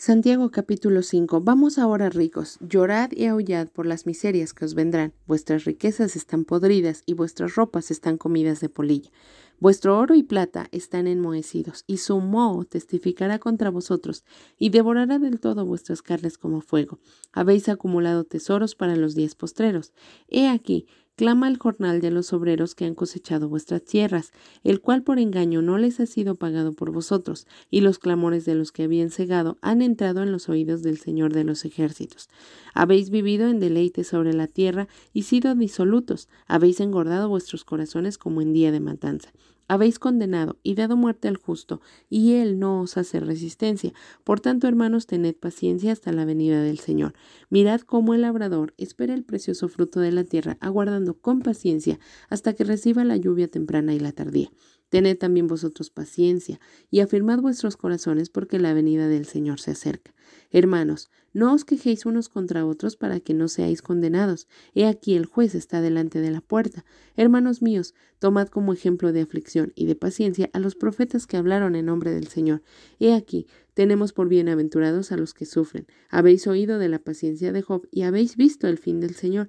Santiago 0.00 0.52
capítulo 0.52 1.02
5 1.02 1.40
Vamos 1.40 1.76
ahora 1.76 2.08
ricos, 2.08 2.58
llorad 2.60 3.10
y 3.10 3.26
aullad 3.26 3.66
por 3.66 3.84
las 3.84 4.06
miserias 4.06 4.54
que 4.54 4.64
os 4.64 4.74
vendrán. 4.74 5.12
Vuestras 5.26 5.64
riquezas 5.64 6.14
están 6.14 6.44
podridas 6.44 7.02
y 7.04 7.14
vuestras 7.14 7.56
ropas 7.56 7.90
están 7.90 8.16
comidas 8.16 8.60
de 8.60 8.68
polilla. 8.68 9.10
Vuestro 9.58 9.98
oro 9.98 10.14
y 10.14 10.22
plata 10.22 10.68
están 10.70 11.08
enmohecidos, 11.08 11.82
y 11.88 11.96
su 11.96 12.20
moho 12.20 12.64
testificará 12.64 13.40
contra 13.40 13.70
vosotros, 13.70 14.22
y 14.56 14.70
devorará 14.70 15.18
del 15.18 15.40
todo 15.40 15.66
vuestras 15.66 16.00
carnes 16.00 16.38
como 16.38 16.60
fuego. 16.60 17.00
Habéis 17.32 17.68
acumulado 17.68 18.22
tesoros 18.22 18.76
para 18.76 18.94
los 18.94 19.16
días 19.16 19.34
postreros. 19.34 19.92
He 20.28 20.46
aquí, 20.46 20.86
clama 21.18 21.48
el 21.48 21.58
jornal 21.58 22.00
de 22.00 22.12
los 22.12 22.32
obreros 22.32 22.76
que 22.76 22.84
han 22.84 22.94
cosechado 22.94 23.48
vuestras 23.48 23.82
tierras, 23.82 24.30
el 24.62 24.80
cual 24.80 25.02
por 25.02 25.18
engaño 25.18 25.62
no 25.62 25.76
les 25.76 25.98
ha 25.98 26.06
sido 26.06 26.36
pagado 26.36 26.74
por 26.74 26.92
vosotros, 26.92 27.48
y 27.72 27.80
los 27.80 27.98
clamores 27.98 28.44
de 28.44 28.54
los 28.54 28.70
que 28.70 28.84
habían 28.84 29.10
cegado 29.10 29.58
han 29.60 29.82
entrado 29.82 30.22
en 30.22 30.30
los 30.30 30.48
oídos 30.48 30.84
del 30.84 30.98
Señor 30.98 31.32
de 31.32 31.42
los 31.42 31.64
ejércitos. 31.64 32.28
Habéis 32.72 33.10
vivido 33.10 33.48
en 33.48 33.58
deleite 33.58 34.04
sobre 34.04 34.32
la 34.32 34.46
tierra 34.46 34.86
y 35.12 35.24
sido 35.24 35.56
disolutos, 35.56 36.28
habéis 36.46 36.78
engordado 36.78 37.28
vuestros 37.28 37.64
corazones 37.64 38.16
como 38.16 38.40
en 38.40 38.52
día 38.52 38.70
de 38.70 38.78
matanza. 38.78 39.32
Habéis 39.68 39.98
condenado 39.98 40.58
y 40.62 40.74
dado 40.74 40.96
muerte 40.96 41.28
al 41.28 41.36
justo, 41.36 41.82
y 42.08 42.32
él 42.32 42.58
no 42.58 42.80
os 42.80 42.96
hace 42.96 43.20
resistencia. 43.20 43.92
Por 44.24 44.40
tanto, 44.40 44.66
hermanos, 44.66 45.06
tened 45.06 45.36
paciencia 45.36 45.92
hasta 45.92 46.10
la 46.10 46.24
venida 46.24 46.62
del 46.62 46.78
Señor. 46.78 47.12
Mirad 47.50 47.82
cómo 47.82 48.14
el 48.14 48.22
labrador 48.22 48.72
espera 48.78 49.12
el 49.12 49.24
precioso 49.24 49.68
fruto 49.68 50.00
de 50.00 50.10
la 50.10 50.24
tierra, 50.24 50.56
aguardando 50.60 51.14
con 51.20 51.40
paciencia 51.40 52.00
hasta 52.30 52.54
que 52.54 52.64
reciba 52.64 53.04
la 53.04 53.16
lluvia 53.16 53.48
temprana 53.48 53.94
y 53.94 54.00
la 54.00 54.12
tardía. 54.12 54.50
Tened 54.88 55.18
también 55.18 55.46
vosotros 55.46 55.90
paciencia 55.90 56.60
y 56.90 57.00
afirmad 57.00 57.40
vuestros 57.40 57.76
corazones 57.76 58.30
porque 58.30 58.58
la 58.58 58.72
venida 58.72 59.06
del 59.06 59.26
Señor 59.26 59.60
se 59.60 59.72
acerca. 59.72 60.14
Hermanos, 60.50 61.10
no 61.32 61.52
os 61.52 61.64
quejéis 61.64 62.06
unos 62.06 62.28
contra 62.28 62.66
otros 62.66 62.96
para 62.96 63.20
que 63.20 63.34
no 63.34 63.48
seáis 63.48 63.82
condenados. 63.82 64.48
He 64.74 64.86
aquí 64.86 65.14
el 65.14 65.26
juez 65.26 65.54
está 65.54 65.80
delante 65.80 66.20
de 66.20 66.30
la 66.30 66.40
puerta. 66.40 66.84
Hermanos 67.16 67.62
míos, 67.62 67.94
tomad 68.18 68.48
como 68.48 68.72
ejemplo 68.72 69.12
de 69.12 69.20
aflicción 69.20 69.72
y 69.74 69.86
de 69.86 69.94
paciencia 69.94 70.50
a 70.52 70.58
los 70.58 70.74
profetas 70.74 71.26
que 71.26 71.36
hablaron 71.36 71.74
en 71.74 71.86
nombre 71.86 72.10
del 72.10 72.28
Señor. 72.28 72.62
He 72.98 73.14
aquí, 73.14 73.46
tenemos 73.74 74.12
por 74.12 74.28
bienaventurados 74.28 75.12
a 75.12 75.16
los 75.16 75.34
que 75.34 75.46
sufren. 75.46 75.86
Habéis 76.08 76.46
oído 76.46 76.78
de 76.78 76.88
la 76.88 76.98
paciencia 76.98 77.52
de 77.52 77.62
Job 77.62 77.86
y 77.90 78.02
habéis 78.02 78.36
visto 78.36 78.66
el 78.66 78.78
fin 78.78 79.00
del 79.00 79.14
Señor, 79.14 79.48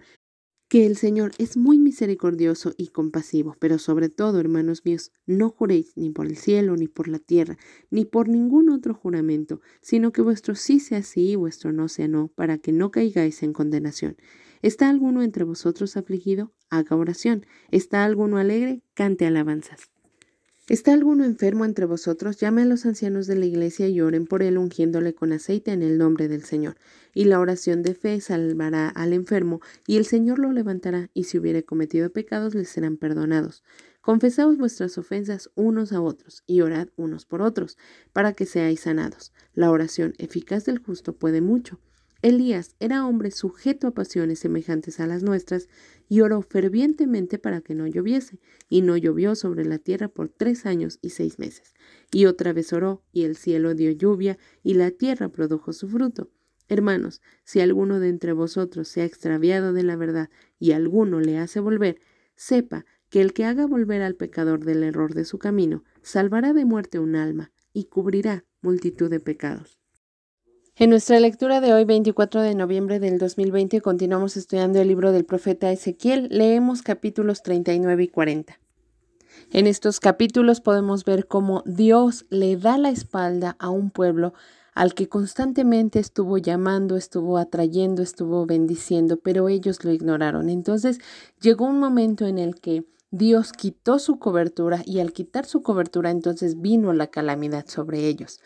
que 0.69 0.85
el 0.85 0.95
Señor 0.97 1.31
es 1.39 1.57
muy 1.57 1.79
misericordioso 1.79 2.73
y 2.77 2.89
compasivo, 2.89 3.55
pero 3.59 3.79
sobre 3.79 4.07
todo, 4.07 4.39
hermanos 4.39 4.85
míos, 4.85 5.11
no 5.25 5.49
juréis 5.49 5.97
ni 5.97 6.11
por 6.11 6.27
el 6.27 6.37
cielo, 6.37 6.77
ni 6.77 6.87
por 6.87 7.07
la 7.07 7.17
tierra, 7.17 7.57
ni 7.89 8.05
por 8.05 8.29
ningún 8.29 8.69
otro 8.69 8.93
juramento, 8.93 9.61
sino 9.81 10.11
que 10.11 10.21
vuestro 10.21 10.53
sí 10.53 10.79
sea 10.79 11.01
sí 11.01 11.31
y 11.31 11.35
vuestro 11.35 11.73
no 11.73 11.87
sea 11.87 12.07
no, 12.07 12.27
para 12.27 12.59
que 12.59 12.71
no 12.71 12.91
caigáis 12.91 13.41
en 13.41 13.51
condenación. 13.51 14.15
¿Está 14.61 14.89
alguno 14.89 15.23
entre 15.23 15.43
vosotros 15.43 15.97
afligido? 15.97 16.53
Haga 16.69 16.95
oración. 16.95 17.47
¿Está 17.71 18.03
alguno 18.03 18.37
alegre? 18.37 18.83
Cante 18.93 19.25
alabanzas. 19.25 19.89
¿Está 20.69 20.93
alguno 20.93 21.25
enfermo 21.25 21.65
entre 21.65 21.85
vosotros? 21.85 22.37
Llame 22.37 22.61
a 22.61 22.65
los 22.65 22.85
ancianos 22.85 23.25
de 23.25 23.35
la 23.35 23.47
iglesia 23.47 23.87
y 23.87 24.01
oren 24.01 24.27
por 24.27 24.43
él 24.43 24.55
ungiéndole 24.55 25.15
con 25.15 25.31
aceite 25.31 25.71
en 25.71 25.81
el 25.81 25.97
nombre 25.97 26.27
del 26.27 26.43
Señor. 26.43 26.75
Y 27.11 27.23
la 27.23 27.39
oración 27.39 27.81
de 27.81 27.95
fe 27.95 28.21
salvará 28.21 28.87
al 28.87 29.13
enfermo, 29.13 29.61
y 29.87 29.97
el 29.97 30.05
Señor 30.05 30.37
lo 30.37 30.51
levantará, 30.51 31.09
y 31.15 31.23
si 31.23 31.39
hubiere 31.39 31.65
cometido 31.65 32.11
pecados 32.11 32.53
les 32.53 32.69
serán 32.69 32.97
perdonados. 32.97 33.63
Confesaos 34.01 34.59
vuestras 34.59 34.99
ofensas 34.99 35.49
unos 35.55 35.91
a 35.91 36.01
otros, 36.01 36.43
y 36.45 36.61
orad 36.61 36.89
unos 36.97 37.25
por 37.25 37.41
otros, 37.41 37.79
para 38.13 38.33
que 38.33 38.45
seáis 38.45 38.81
sanados. 38.81 39.33
La 39.55 39.71
oración 39.71 40.13
eficaz 40.19 40.65
del 40.65 40.77
justo 40.77 41.13
puede 41.13 41.41
mucho. 41.41 41.79
Elías 42.21 42.75
era 42.79 43.07
hombre 43.07 43.31
sujeto 43.31 43.87
a 43.87 43.93
pasiones 43.93 44.39
semejantes 44.39 44.99
a 44.99 45.07
las 45.07 45.23
nuestras 45.23 45.69
y 46.09 46.19
oró 46.19 46.41
fervientemente 46.41 47.39
para 47.39 47.61
que 47.61 47.75
no 47.75 47.87
lloviese, 47.87 48.39
y 48.67 48.81
no 48.81 48.97
llovió 48.97 49.35
sobre 49.35 49.63
la 49.63 49.77
tierra 49.77 50.09
por 50.09 50.27
tres 50.27 50.65
años 50.65 50.99
y 51.01 51.11
seis 51.11 51.39
meses. 51.39 51.73
Y 52.11 52.25
otra 52.25 52.51
vez 52.51 52.73
oró, 52.73 53.03
y 53.13 53.23
el 53.23 53.37
cielo 53.37 53.73
dio 53.73 53.91
lluvia, 53.91 54.37
y 54.63 54.73
la 54.73 54.91
tierra 54.91 55.29
produjo 55.29 55.71
su 55.71 55.87
fruto. 55.87 56.29
Hermanos, 56.67 57.21
si 57.45 57.61
alguno 57.61 57.99
de 57.99 58.09
entre 58.09 58.33
vosotros 58.33 58.89
se 58.89 59.01
ha 59.01 59.05
extraviado 59.05 59.71
de 59.71 59.83
la 59.83 59.95
verdad 59.95 60.29
y 60.59 60.73
alguno 60.73 61.21
le 61.21 61.37
hace 61.37 61.59
volver, 61.59 62.01
sepa 62.35 62.85
que 63.09 63.21
el 63.21 63.33
que 63.33 63.45
haga 63.45 63.65
volver 63.65 64.01
al 64.01 64.15
pecador 64.15 64.65
del 64.65 64.83
error 64.83 65.13
de 65.13 65.25
su 65.25 65.39
camino, 65.39 65.83
salvará 66.01 66.53
de 66.53 66.65
muerte 66.65 66.99
un 66.99 67.15
alma 67.15 67.51
y 67.73 67.85
cubrirá 67.85 68.45
multitud 68.61 69.09
de 69.09 69.19
pecados. 69.19 69.78
En 70.79 70.91
nuestra 70.91 71.19
lectura 71.19 71.59
de 71.59 71.73
hoy, 71.73 71.83
24 71.83 72.41
de 72.41 72.55
noviembre 72.55 73.01
del 73.01 73.17
2020, 73.17 73.81
continuamos 73.81 74.37
estudiando 74.37 74.79
el 74.79 74.87
libro 74.87 75.11
del 75.11 75.25
profeta 75.25 75.69
Ezequiel. 75.73 76.29
Leemos 76.31 76.83
capítulos 76.83 77.43
39 77.43 78.03
y 78.03 78.07
40. 78.07 78.57
En 79.51 79.67
estos 79.67 79.99
capítulos 79.99 80.61
podemos 80.61 81.03
ver 81.03 81.27
cómo 81.27 81.63
Dios 81.65 82.25
le 82.29 82.55
da 82.55 82.77
la 82.77 82.91
espalda 82.91 83.57
a 83.59 83.67
un 83.67 83.91
pueblo 83.91 84.33
al 84.73 84.93
que 84.93 85.09
constantemente 85.09 85.99
estuvo 85.99 86.37
llamando, 86.37 86.95
estuvo 86.95 87.37
atrayendo, 87.37 88.01
estuvo 88.01 88.45
bendiciendo, 88.45 89.17
pero 89.17 89.49
ellos 89.49 89.83
lo 89.83 89.91
ignoraron. 89.91 90.47
Entonces 90.47 90.99
llegó 91.41 91.65
un 91.65 91.79
momento 91.79 92.25
en 92.25 92.37
el 92.37 92.55
que 92.55 92.85
Dios 93.11 93.51
quitó 93.51 93.99
su 93.99 94.17
cobertura 94.17 94.81
y 94.85 94.99
al 94.99 95.11
quitar 95.11 95.45
su 95.45 95.61
cobertura 95.61 96.09
entonces 96.09 96.61
vino 96.61 96.93
la 96.93 97.07
calamidad 97.07 97.67
sobre 97.67 98.07
ellos. 98.07 98.39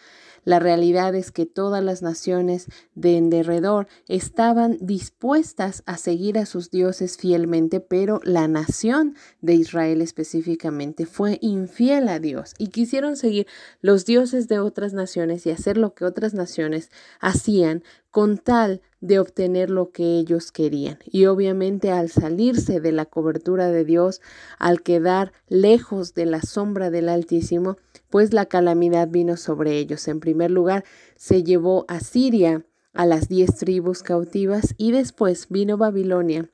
La 0.46 0.60
realidad 0.60 1.16
es 1.16 1.32
que 1.32 1.46
todas 1.46 1.84
las 1.84 2.02
naciones 2.02 2.68
de 2.96 3.18
en 3.18 3.30
derredor 3.30 3.88
estaban 4.08 4.78
dispuestas 4.82 5.84
a 5.86 5.98
seguir 5.98 6.38
a 6.38 6.46
sus 6.46 6.70
dioses 6.70 7.18
fielmente, 7.18 7.80
pero 7.80 8.20
la 8.24 8.48
nación 8.48 9.16
de 9.42 9.54
Israel 9.54 10.02
específicamente 10.02 11.06
fue 11.06 11.40
infiel 11.42 12.08
a 12.10 12.20
Dios 12.20 12.54
y 12.58 12.68
quisieron 12.68 13.16
seguir 13.16 13.48
los 13.82 14.06
dioses 14.06 14.48
de 14.48 14.60
otras 14.60 14.94
naciones 14.94 15.46
y 15.46 15.52
hacer 15.52 15.78
lo 15.78 15.94
que 15.94 16.06
otras 16.06 16.34
naciones 16.34 16.90
hacían 17.20 17.84
con 18.12 18.38
tal 18.38 18.82
de 19.03 19.19
obtener 19.19 19.69
lo 19.69 19.91
que 19.91 20.17
ellos 20.17 20.53
querían. 20.53 20.98
Y 21.03 21.25
obviamente 21.25 21.91
al 21.91 22.10
salirse 22.10 22.79
de 22.79 22.93
la 22.93 23.05
cobertura 23.05 23.67
de 23.67 23.83
Dios, 23.83 24.22
al 24.60 24.81
quedar 24.81 25.33
lejos 25.50 26.13
de 26.13 26.25
la 26.25 26.41
sombra 26.41 26.89
del 26.89 27.10
Altísimo, 27.10 27.75
pues 28.10 28.31
la 28.31 28.45
calamidad 28.45 29.10
vino 29.10 29.36
sobre 29.36 29.77
ellos. 29.77 30.07
En 30.07 30.22
primer 30.22 30.51
lugar, 30.51 30.86
se 31.17 31.43
llevó 31.43 31.83
a 31.89 32.00
Siria 32.00 32.65
a 32.93 33.05
las 33.05 33.27
diez 33.27 33.57
tribus 33.57 34.03
cautivas 34.03 34.74
y 34.77 34.93
después 34.93 35.48
vino 35.50 35.77
Babilonia 35.77 36.52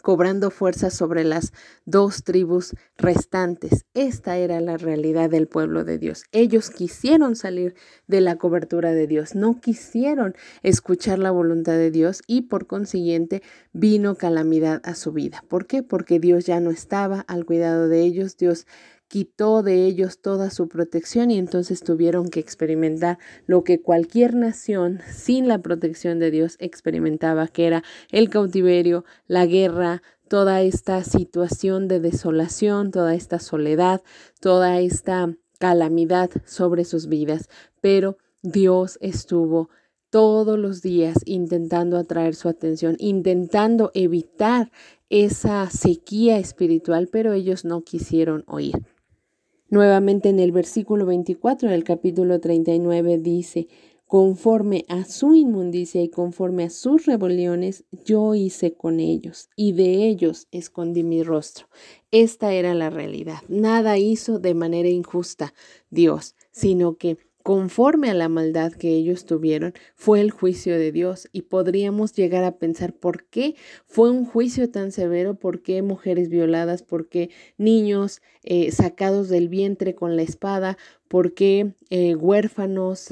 cobrando 0.00 0.50
fuerza 0.50 0.90
sobre 0.90 1.24
las 1.24 1.52
dos 1.84 2.24
tribus 2.24 2.74
restantes. 2.96 3.84
Esta 3.94 4.36
era 4.38 4.60
la 4.60 4.76
realidad 4.76 5.30
del 5.30 5.46
pueblo 5.46 5.84
de 5.84 5.98
Dios. 5.98 6.24
Ellos 6.32 6.70
quisieron 6.70 7.36
salir 7.36 7.74
de 8.06 8.20
la 8.20 8.36
cobertura 8.36 8.92
de 8.92 9.06
Dios, 9.06 9.34
no 9.34 9.60
quisieron 9.60 10.34
escuchar 10.62 11.18
la 11.18 11.30
voluntad 11.30 11.74
de 11.74 11.90
Dios 11.90 12.22
y 12.26 12.42
por 12.42 12.66
consiguiente 12.66 13.42
vino 13.72 14.14
calamidad 14.16 14.80
a 14.84 14.94
su 14.94 15.12
vida. 15.12 15.44
¿Por 15.48 15.66
qué? 15.66 15.82
Porque 15.82 16.18
Dios 16.18 16.46
ya 16.46 16.60
no 16.60 16.70
estaba 16.70 17.20
al 17.20 17.44
cuidado 17.44 17.88
de 17.88 18.00
ellos, 18.00 18.36
Dios 18.36 18.66
quitó 19.10 19.64
de 19.64 19.86
ellos 19.86 20.22
toda 20.22 20.50
su 20.50 20.68
protección 20.68 21.32
y 21.32 21.38
entonces 21.38 21.82
tuvieron 21.82 22.28
que 22.28 22.38
experimentar 22.38 23.18
lo 23.44 23.64
que 23.64 23.82
cualquier 23.82 24.36
nación 24.36 25.00
sin 25.10 25.48
la 25.48 25.58
protección 25.58 26.20
de 26.20 26.30
Dios 26.30 26.54
experimentaba, 26.60 27.48
que 27.48 27.66
era 27.66 27.82
el 28.12 28.30
cautiverio, 28.30 29.04
la 29.26 29.46
guerra, 29.46 30.00
toda 30.28 30.62
esta 30.62 31.02
situación 31.02 31.88
de 31.88 31.98
desolación, 31.98 32.92
toda 32.92 33.16
esta 33.16 33.40
soledad, 33.40 34.00
toda 34.38 34.78
esta 34.78 35.34
calamidad 35.58 36.30
sobre 36.46 36.84
sus 36.84 37.08
vidas. 37.08 37.48
Pero 37.80 38.16
Dios 38.42 38.96
estuvo 39.00 39.70
todos 40.10 40.56
los 40.56 40.82
días 40.82 41.16
intentando 41.24 41.96
atraer 41.96 42.36
su 42.36 42.48
atención, 42.48 42.94
intentando 43.00 43.90
evitar 43.92 44.70
esa 45.08 45.68
sequía 45.68 46.38
espiritual, 46.38 47.08
pero 47.10 47.32
ellos 47.32 47.64
no 47.64 47.82
quisieron 47.82 48.44
oír. 48.46 48.76
Nuevamente 49.70 50.28
en 50.28 50.40
el 50.40 50.50
versículo 50.50 51.06
24 51.06 51.70
del 51.70 51.84
capítulo 51.84 52.40
39 52.40 53.18
dice, 53.18 53.68
conforme 54.04 54.84
a 54.88 55.04
su 55.04 55.36
inmundicia 55.36 56.02
y 56.02 56.08
conforme 56.08 56.64
a 56.64 56.70
sus 56.70 57.06
rebeliones, 57.06 57.84
yo 58.04 58.34
hice 58.34 58.72
con 58.72 58.98
ellos, 58.98 59.48
y 59.54 59.70
de 59.70 60.08
ellos 60.08 60.48
escondí 60.50 61.04
mi 61.04 61.22
rostro. 61.22 61.68
Esta 62.10 62.52
era 62.52 62.74
la 62.74 62.90
realidad. 62.90 63.38
Nada 63.46 63.96
hizo 63.96 64.40
de 64.40 64.54
manera 64.54 64.88
injusta 64.88 65.54
Dios, 65.88 66.34
sino 66.50 66.96
que 66.96 67.18
conforme 67.42 68.10
a 68.10 68.14
la 68.14 68.28
maldad 68.28 68.72
que 68.72 68.90
ellos 68.90 69.24
tuvieron, 69.24 69.74
fue 69.94 70.20
el 70.20 70.30
juicio 70.30 70.78
de 70.78 70.92
Dios. 70.92 71.28
Y 71.32 71.42
podríamos 71.42 72.12
llegar 72.12 72.44
a 72.44 72.58
pensar 72.58 72.92
por 72.92 73.24
qué 73.24 73.54
fue 73.86 74.10
un 74.10 74.24
juicio 74.24 74.70
tan 74.70 74.92
severo, 74.92 75.34
por 75.34 75.62
qué 75.62 75.82
mujeres 75.82 76.28
violadas, 76.28 76.82
por 76.82 77.08
qué 77.08 77.30
niños 77.58 78.22
eh, 78.42 78.72
sacados 78.72 79.28
del 79.28 79.48
vientre 79.48 79.94
con 79.94 80.16
la 80.16 80.22
espada, 80.22 80.78
por 81.08 81.34
qué 81.34 81.74
eh, 81.90 82.14
huérfanos 82.14 83.08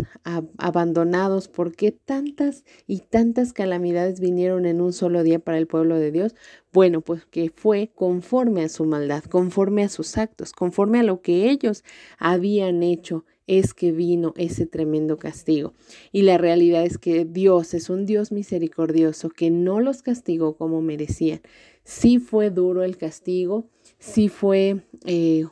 abandonados, 0.56 1.48
por 1.48 1.74
qué 1.74 1.90
tantas 1.90 2.64
y 2.86 3.00
tantas 3.00 3.52
calamidades 3.52 4.20
vinieron 4.20 4.66
en 4.66 4.80
un 4.80 4.92
solo 4.92 5.24
día 5.24 5.40
para 5.40 5.58
el 5.58 5.66
pueblo 5.66 5.96
de 5.96 6.12
Dios. 6.12 6.36
Bueno, 6.72 7.00
pues 7.00 7.26
que 7.26 7.50
fue 7.50 7.90
conforme 7.94 8.62
a 8.62 8.68
su 8.68 8.84
maldad, 8.84 9.24
conforme 9.24 9.82
a 9.82 9.88
sus 9.88 10.16
actos, 10.16 10.52
conforme 10.52 11.00
a 11.00 11.02
lo 11.02 11.22
que 11.22 11.50
ellos 11.50 11.82
habían 12.18 12.84
hecho 12.84 13.24
es 13.48 13.74
que 13.74 13.90
vino 13.90 14.32
ese 14.36 14.66
tremendo 14.66 15.16
castigo. 15.16 15.74
Y 16.12 16.22
la 16.22 16.38
realidad 16.38 16.84
es 16.84 16.98
que 16.98 17.24
Dios 17.24 17.74
es 17.74 17.90
un 17.90 18.06
Dios 18.06 18.30
misericordioso 18.30 19.30
que 19.30 19.50
no 19.50 19.80
los 19.80 20.02
castigó 20.02 20.56
como 20.56 20.80
merecían. 20.80 21.40
Sí 21.82 22.20
fue 22.20 22.50
duro 22.50 22.84
el 22.84 22.96
castigo, 22.96 23.66
sí 23.98 24.28
fue 24.28 24.84
eh, 25.06 25.46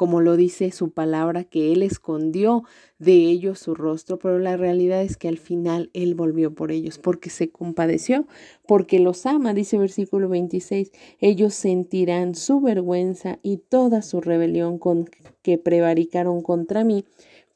como 0.00 0.22
lo 0.22 0.38
dice 0.38 0.70
su 0.70 0.92
palabra, 0.92 1.44
que 1.44 1.72
Él 1.72 1.82
escondió 1.82 2.64
de 2.98 3.12
ellos 3.12 3.58
su 3.58 3.74
rostro, 3.74 4.18
pero 4.18 4.38
la 4.38 4.56
realidad 4.56 5.02
es 5.02 5.18
que 5.18 5.28
al 5.28 5.36
final 5.36 5.90
Él 5.92 6.14
volvió 6.14 6.54
por 6.54 6.72
ellos, 6.72 6.96
porque 6.96 7.28
se 7.28 7.50
compadeció, 7.50 8.26
porque 8.66 8.98
los 8.98 9.26
ama, 9.26 9.52
dice 9.52 9.76
versículo 9.76 10.30
26, 10.30 10.90
ellos 11.18 11.52
sentirán 11.52 12.34
su 12.34 12.62
vergüenza 12.62 13.40
y 13.42 13.58
toda 13.58 14.00
su 14.00 14.22
rebelión 14.22 14.78
con 14.78 15.04
que 15.42 15.58
prevaricaron 15.58 16.40
contra 16.40 16.82
mí 16.82 17.04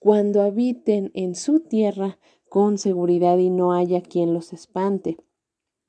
cuando 0.04 0.42
habiten 0.42 1.10
en 1.14 1.34
su 1.34 1.60
tierra 1.60 2.18
con 2.50 2.76
seguridad 2.76 3.38
y 3.38 3.48
no 3.48 3.72
haya 3.72 4.02
quien 4.02 4.34
los 4.34 4.52
espante. 4.52 5.16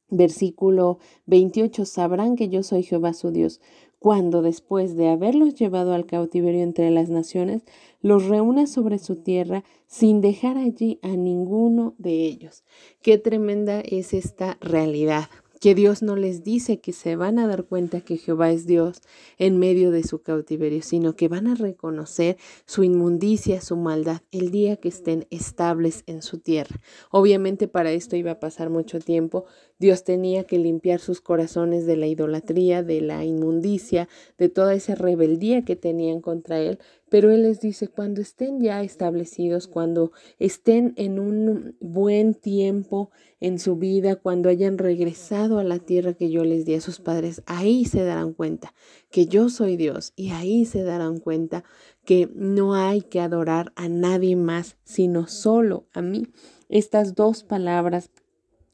Versículo 0.07 0.99
28. 1.25 1.83
Sabrán 1.83 2.37
que 2.37 2.47
yo 2.47 2.63
soy 2.63 2.83
Jehová 2.83 3.11
su 3.11 3.31
Dios, 3.31 3.59
cuando 3.99 4.41
después 4.41 4.95
de 4.95 5.09
haberlos 5.09 5.55
llevado 5.55 5.93
al 5.93 6.05
cautiverio 6.05 6.63
entre 6.63 6.91
las 6.91 7.09
naciones, 7.09 7.65
los 7.99 8.25
reúna 8.27 8.67
sobre 8.67 8.99
su 8.99 9.17
tierra 9.17 9.65
sin 9.85 10.21
dejar 10.21 10.57
allí 10.57 10.97
a 11.01 11.09
ninguno 11.09 11.93
de 11.97 12.25
ellos. 12.25 12.63
Qué 13.01 13.17
tremenda 13.17 13.81
es 13.81 14.13
esta 14.13 14.57
realidad 14.61 15.25
que 15.59 15.75
Dios 15.75 16.01
no 16.01 16.15
les 16.15 16.43
dice 16.43 16.79
que 16.79 16.93
se 16.93 17.15
van 17.15 17.39
a 17.39 17.47
dar 17.47 17.65
cuenta 17.65 18.01
que 18.01 18.17
Jehová 18.17 18.51
es 18.51 18.67
Dios 18.67 19.01
en 19.37 19.57
medio 19.57 19.91
de 19.91 20.03
su 20.03 20.21
cautiverio, 20.21 20.81
sino 20.81 21.15
que 21.15 21.27
van 21.27 21.47
a 21.47 21.55
reconocer 21.55 22.37
su 22.65 22.83
inmundicia, 22.83 23.61
su 23.61 23.75
maldad, 23.77 24.21
el 24.31 24.51
día 24.51 24.77
que 24.77 24.89
estén 24.89 25.27
estables 25.29 26.03
en 26.07 26.21
su 26.21 26.39
tierra. 26.39 26.79
Obviamente 27.11 27.67
para 27.67 27.91
esto 27.91 28.15
iba 28.15 28.31
a 28.31 28.39
pasar 28.39 28.69
mucho 28.69 28.99
tiempo. 28.99 29.45
Dios 29.79 30.03
tenía 30.03 30.45
que 30.45 30.57
limpiar 30.57 30.99
sus 30.99 31.21
corazones 31.21 31.85
de 31.85 31.97
la 31.97 32.07
idolatría, 32.07 32.83
de 32.83 33.01
la 33.01 33.25
inmundicia, 33.25 34.07
de 34.37 34.49
toda 34.49 34.73
esa 34.73 34.95
rebeldía 34.95 35.63
que 35.65 35.75
tenían 35.75 36.21
contra 36.21 36.59
Él, 36.59 36.79
pero 37.09 37.31
Él 37.31 37.43
les 37.43 37.59
dice, 37.59 37.87
cuando 37.87 38.21
estén 38.21 38.59
ya 38.59 38.81
establecidos, 38.81 39.67
cuando 39.67 40.11
estén 40.39 40.93
en 40.97 41.19
un 41.19 41.75
buen 41.79 42.33
tiempo 42.33 43.11
en 43.39 43.59
su 43.59 43.75
vida, 43.75 44.15
cuando 44.15 44.49
hayan 44.49 44.77
regresado 44.77 45.59
a 45.59 45.63
la 45.63 45.79
tierra 45.79 46.13
que 46.13 46.31
yo 46.31 46.43
les 46.43 46.65
di 46.65 46.73
a 46.73 46.81
sus 46.81 46.99
padres, 46.99 47.43
ahí 47.45 47.85
se 47.85 48.03
darán 48.03 48.33
cuenta 48.33 48.73
que 49.11 49.27
yo 49.27 49.49
soy 49.49 49.77
Dios 49.77 50.13
y 50.15 50.31
ahí 50.31 50.65
se 50.65 50.83
darán 50.83 51.19
cuenta 51.19 51.63
que 52.05 52.29
no 52.33 52.73
hay 52.73 53.01
que 53.01 53.19
adorar 53.19 53.71
a 53.75 53.87
nadie 53.87 54.35
más, 54.35 54.77
sino 54.83 55.27
solo 55.27 55.85
a 55.93 56.01
mí. 56.01 56.27
Estas 56.69 57.13
dos 57.13 57.43
palabras 57.43 58.09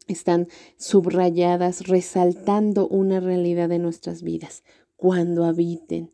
están 0.07 0.47
subrayadas, 0.77 1.87
resaltando 1.87 2.87
una 2.87 3.19
realidad 3.19 3.69
de 3.69 3.79
nuestras 3.79 4.23
vidas. 4.23 4.63
Cuando 4.95 5.45
habiten, 5.45 6.11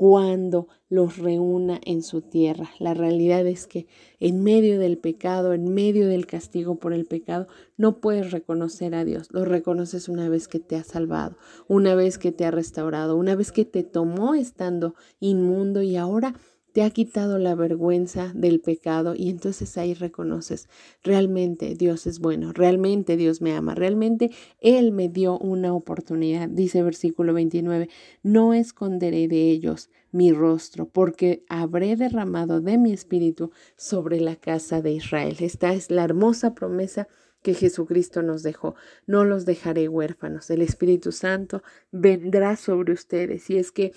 cuando 0.00 0.66
los 0.88 1.18
reúna 1.18 1.78
en 1.84 2.02
su 2.02 2.22
tierra. 2.22 2.70
La 2.78 2.94
realidad 2.94 3.46
es 3.46 3.66
que 3.66 3.86
en 4.18 4.42
medio 4.42 4.78
del 4.78 4.96
pecado, 4.96 5.52
en 5.52 5.74
medio 5.74 6.08
del 6.08 6.24
castigo 6.24 6.76
por 6.76 6.94
el 6.94 7.04
pecado, 7.04 7.48
no 7.76 8.00
puedes 8.00 8.30
reconocer 8.30 8.94
a 8.94 9.04
Dios. 9.04 9.28
Lo 9.30 9.44
reconoces 9.44 10.08
una 10.08 10.30
vez 10.30 10.48
que 10.48 10.58
te 10.58 10.76
ha 10.76 10.84
salvado, 10.84 11.36
una 11.68 11.94
vez 11.94 12.16
que 12.16 12.32
te 12.32 12.46
ha 12.46 12.50
restaurado, 12.50 13.14
una 13.14 13.34
vez 13.34 13.52
que 13.52 13.66
te 13.66 13.82
tomó 13.82 14.34
estando 14.34 14.94
inmundo 15.20 15.82
y 15.82 15.96
ahora 15.96 16.34
te 16.72 16.82
ha 16.82 16.90
quitado 16.90 17.38
la 17.38 17.54
vergüenza 17.54 18.32
del 18.34 18.60
pecado 18.60 19.14
y 19.16 19.30
entonces 19.30 19.76
ahí 19.78 19.94
reconoces, 19.94 20.68
realmente 21.02 21.74
Dios 21.74 22.06
es 22.06 22.20
bueno, 22.20 22.52
realmente 22.52 23.16
Dios 23.16 23.40
me 23.40 23.52
ama, 23.52 23.74
realmente 23.74 24.30
Él 24.60 24.92
me 24.92 25.08
dio 25.08 25.38
una 25.38 25.74
oportunidad. 25.74 26.48
Dice 26.48 26.82
versículo 26.82 27.34
29, 27.34 27.88
no 28.22 28.54
esconderé 28.54 29.28
de 29.28 29.50
ellos 29.50 29.90
mi 30.12 30.32
rostro 30.32 30.88
porque 30.88 31.44
habré 31.48 31.96
derramado 31.96 32.60
de 32.60 32.78
mi 32.78 32.92
espíritu 32.92 33.52
sobre 33.76 34.20
la 34.20 34.36
casa 34.36 34.82
de 34.82 34.92
Israel. 34.92 35.36
Esta 35.40 35.72
es 35.72 35.90
la 35.90 36.04
hermosa 36.04 36.54
promesa 36.54 37.08
que 37.42 37.54
Jesucristo 37.54 38.22
nos 38.22 38.42
dejó. 38.42 38.74
No 39.06 39.24
los 39.24 39.46
dejaré 39.46 39.88
huérfanos. 39.88 40.50
El 40.50 40.62
Espíritu 40.62 41.12
Santo 41.12 41.62
vendrá 41.90 42.56
sobre 42.56 42.92
ustedes. 42.92 43.48
Y 43.50 43.56
es 43.56 43.72
que 43.72 43.92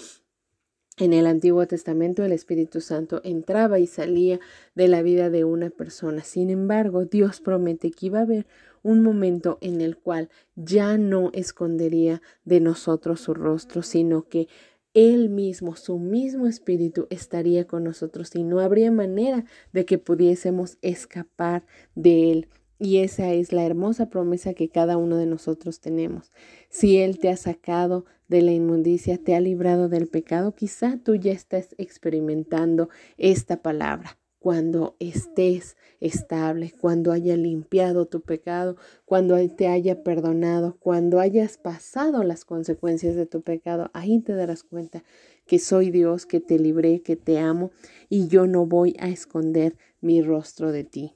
en 0.97 1.13
el 1.13 1.25
Antiguo 1.25 1.65
Testamento 1.65 2.23
el 2.23 2.31
Espíritu 2.31 2.79
Santo 2.79 3.21
entraba 3.23 3.79
y 3.79 3.87
salía 3.87 4.39
de 4.75 4.87
la 4.87 5.01
vida 5.01 5.29
de 5.29 5.43
una 5.43 5.69
persona. 5.69 6.23
Sin 6.23 6.49
embargo, 6.49 7.05
Dios 7.05 7.41
promete 7.41 7.91
que 7.91 8.07
iba 8.07 8.19
a 8.19 8.23
haber 8.23 8.45
un 8.83 9.01
momento 9.01 9.57
en 9.61 9.81
el 9.81 9.97
cual 9.97 10.29
ya 10.55 10.97
no 10.97 11.31
escondería 11.33 12.21
de 12.45 12.59
nosotros 12.59 13.21
su 13.21 13.33
rostro, 13.33 13.81
sino 13.81 14.27
que 14.27 14.47
él 14.93 15.29
mismo, 15.29 15.75
su 15.75 15.97
mismo 15.97 16.45
espíritu 16.45 17.07
estaría 17.09 17.65
con 17.65 17.83
nosotros 17.83 18.35
y 18.35 18.43
no 18.43 18.59
habría 18.59 18.91
manera 18.91 19.43
de 19.71 19.85
que 19.85 19.97
pudiésemos 19.97 20.77
escapar 20.83 21.65
de 21.95 22.31
Él. 22.31 22.47
Y 22.77 22.97
esa 22.97 23.31
es 23.31 23.53
la 23.53 23.65
hermosa 23.65 24.09
promesa 24.09 24.53
que 24.53 24.69
cada 24.69 24.97
uno 24.97 25.17
de 25.17 25.25
nosotros 25.25 25.79
tenemos. 25.79 26.31
Si 26.69 26.97
Él 26.97 27.17
te 27.17 27.29
ha 27.29 27.37
sacado 27.37 28.05
de 28.33 28.41
la 28.41 28.51
inmundicia, 28.51 29.19
te 29.19 29.35
ha 29.35 29.39
librado 29.39 29.89
del 29.89 30.07
pecado, 30.07 30.55
quizá 30.55 30.97
tú 30.97 31.13
ya 31.15 31.31
estás 31.31 31.75
experimentando 31.77 32.89
esta 33.17 33.61
palabra. 33.61 34.17
cuando 34.39 34.97
estés 34.99 35.77
estable, 36.01 36.73
cuando 36.81 37.13
haya 37.13 37.37
limpiado 37.37 38.07
tu 38.07 38.19
pecado, 38.19 38.75
cuando 39.05 39.37
te 39.55 39.69
haya 39.69 40.03
perdonado, 40.03 40.75
cuando 40.79 41.21
hayas 41.21 41.57
pasado 41.57 42.23
las 42.23 42.43
consecuencias 42.43 43.15
de 43.15 43.25
tu 43.25 43.41
pecado, 43.41 43.89
ahí 43.93 44.19
te 44.19 44.33
darás 44.33 44.63
cuenta 44.63 45.05
que 45.45 45.59
soy 45.59 45.91
Dios, 45.91 46.25
que 46.25 46.41
te 46.41 46.59
libré, 46.59 47.01
que 47.01 47.15
te 47.15 47.39
amo 47.39 47.71
y 48.09 48.27
yo 48.27 48.45
no 48.45 48.65
voy 48.65 48.97
a 48.99 49.07
esconder 49.07 49.77
mi 50.01 50.21
rostro 50.21 50.73
de 50.73 50.83
ti. 50.83 51.13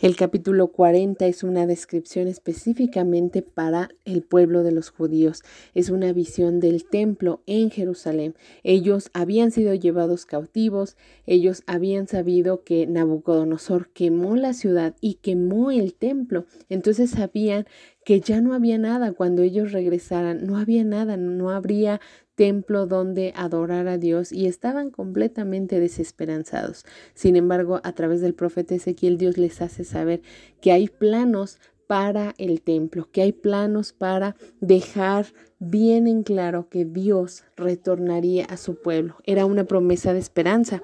El 0.00 0.16
capítulo 0.16 0.68
40 0.68 1.26
es 1.26 1.42
una 1.44 1.66
descripción 1.66 2.26
específicamente 2.26 3.42
para 3.42 3.90
el 4.06 4.22
pueblo 4.22 4.62
de 4.62 4.72
los 4.72 4.88
judíos. 4.88 5.42
Es 5.74 5.90
una 5.90 6.10
visión 6.14 6.58
del 6.58 6.86
templo 6.86 7.42
en 7.46 7.70
Jerusalén. 7.70 8.34
Ellos 8.62 9.10
habían 9.12 9.50
sido 9.50 9.74
llevados 9.74 10.24
cautivos, 10.24 10.96
ellos 11.26 11.64
habían 11.66 12.08
sabido 12.08 12.64
que 12.64 12.86
Nabucodonosor 12.86 13.90
quemó 13.90 14.36
la 14.36 14.54
ciudad 14.54 14.96
y 15.02 15.16
quemó 15.16 15.70
el 15.70 15.92
templo. 15.92 16.46
Entonces 16.70 17.10
sabían 17.10 17.66
que 18.06 18.20
ya 18.20 18.40
no 18.40 18.54
había 18.54 18.78
nada 18.78 19.12
cuando 19.12 19.42
ellos 19.42 19.72
regresaran, 19.72 20.46
no 20.46 20.56
había 20.56 20.84
nada, 20.84 21.18
no 21.18 21.50
habría 21.50 22.00
templo 22.34 22.86
donde 22.86 23.32
adorar 23.36 23.88
a 23.88 23.98
Dios 23.98 24.32
y 24.32 24.46
estaban 24.46 24.90
completamente 24.90 25.80
desesperanzados. 25.80 26.84
Sin 27.14 27.36
embargo, 27.36 27.80
a 27.84 27.92
través 27.92 28.20
del 28.20 28.34
profeta 28.34 28.74
Ezequiel, 28.74 29.18
Dios 29.18 29.38
les 29.38 29.60
hace 29.62 29.84
saber 29.84 30.22
que 30.60 30.72
hay 30.72 30.88
planos 30.88 31.58
para 31.86 32.34
el 32.38 32.62
templo, 32.62 33.08
que 33.12 33.22
hay 33.22 33.32
planos 33.32 33.92
para 33.92 34.36
dejar 34.60 35.26
bien 35.58 36.06
en 36.06 36.22
claro 36.22 36.68
que 36.68 36.84
Dios 36.84 37.44
retornaría 37.56 38.44
a 38.46 38.56
su 38.56 38.80
pueblo. 38.80 39.16
Era 39.24 39.46
una 39.46 39.64
promesa 39.64 40.12
de 40.12 40.18
esperanza. 40.18 40.82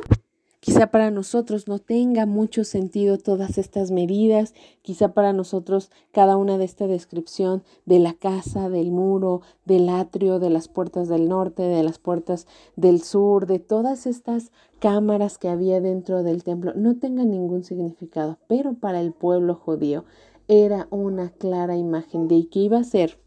Quizá 0.60 0.88
para 0.88 1.10
nosotros 1.10 1.68
no 1.68 1.78
tenga 1.78 2.26
mucho 2.26 2.64
sentido 2.64 3.16
todas 3.16 3.56
estas 3.56 3.90
medidas, 3.90 4.52
quizá 4.82 5.14
para 5.14 5.32
nosotros 5.32 5.90
cada 6.12 6.36
una 6.36 6.58
de 6.58 6.66
esta 6.66 6.86
descripción 6.86 7.62
de 7.86 7.98
la 7.98 8.12
casa, 8.12 8.68
del 8.68 8.90
muro, 8.90 9.40
del 9.64 9.88
atrio, 9.88 10.38
de 10.38 10.50
las 10.50 10.68
puertas 10.68 11.08
del 11.08 11.30
norte, 11.30 11.62
de 11.62 11.82
las 11.82 11.98
puertas 11.98 12.46
del 12.76 13.00
sur, 13.00 13.46
de 13.46 13.58
todas 13.58 14.06
estas 14.06 14.52
cámaras 14.80 15.38
que 15.38 15.48
había 15.48 15.80
dentro 15.80 16.22
del 16.22 16.44
templo, 16.44 16.74
no 16.74 16.98
tenga 16.98 17.24
ningún 17.24 17.64
significado, 17.64 18.36
pero 18.46 18.74
para 18.74 19.00
el 19.00 19.14
pueblo 19.14 19.54
judío 19.54 20.04
era 20.46 20.88
una 20.90 21.30
clara 21.30 21.78
imagen 21.78 22.28
de 22.28 22.48
que 22.50 22.58
iba 22.58 22.78
a 22.78 22.84
ser 22.84 23.18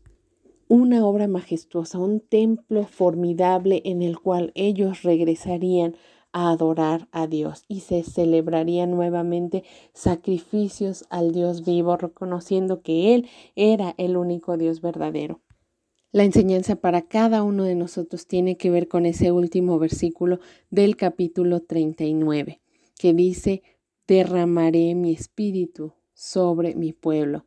una 0.67 1.05
obra 1.05 1.27
majestuosa, 1.27 1.97
un 1.97 2.19
templo 2.19 2.85
formidable 2.85 3.81
en 3.85 4.03
el 4.03 4.19
cual 4.19 4.51
ellos 4.53 5.01
regresarían 5.01 5.95
a 6.33 6.49
adorar 6.49 7.07
a 7.11 7.27
Dios 7.27 7.63
y 7.67 7.79
se 7.79 8.03
celebrarían 8.03 8.91
nuevamente 8.91 9.63
sacrificios 9.93 11.05
al 11.09 11.31
Dios 11.31 11.63
vivo, 11.63 11.95
reconociendo 11.95 12.81
que 12.81 13.15
Él 13.15 13.29
era 13.55 13.95
el 13.97 14.17
único 14.17 14.57
Dios 14.57 14.81
verdadero. 14.81 15.41
La 16.11 16.23
enseñanza 16.23 16.75
para 16.75 17.03
cada 17.03 17.41
uno 17.41 17.63
de 17.63 17.73
nosotros 17.73 18.27
tiene 18.27 18.57
que 18.57 18.69
ver 18.69 18.87
con 18.87 19.05
ese 19.05 19.31
último 19.31 19.79
versículo 19.79 20.39
del 20.69 20.95
capítulo 20.95 21.61
39, 21.61 22.61
que 22.99 23.13
dice, 23.13 23.63
derramaré 24.07 24.93
mi 24.93 25.11
espíritu 25.11 25.93
sobre 26.13 26.75
mi 26.75 26.93
pueblo. 26.93 27.45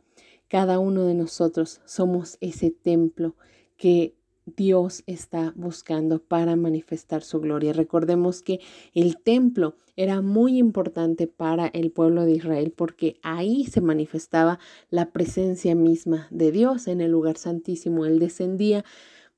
Cada 0.49 0.81
uno 0.81 1.05
de 1.05 1.15
nosotros 1.15 1.81
somos 1.85 2.39
ese 2.41 2.71
templo 2.71 3.37
que 3.77 4.16
Dios 4.47 5.03
está 5.07 5.53
buscando 5.57 6.21
para 6.21 6.55
manifestar 6.55 7.23
su 7.23 7.41
gloria. 7.41 7.73
Recordemos 7.73 8.43
que 8.43 8.61
el 8.95 9.19
templo 9.19 9.75
era 9.97 10.23
muy 10.23 10.59
importante 10.59 11.27
para 11.27 11.67
el 11.67 11.91
pueblo 11.91 12.25
de 12.25 12.33
Israel 12.33 12.73
porque 12.75 13.19
ahí 13.23 13.65
se 13.65 13.81
manifestaba 13.81 14.59
la 14.89 15.11
presencia 15.11 15.75
misma 15.75 16.29
de 16.31 16.53
Dios 16.53 16.87
en 16.87 17.01
el 17.01 17.11
lugar 17.11 17.39
santísimo. 17.39 18.07
Él 18.07 18.21
descendía 18.21 18.85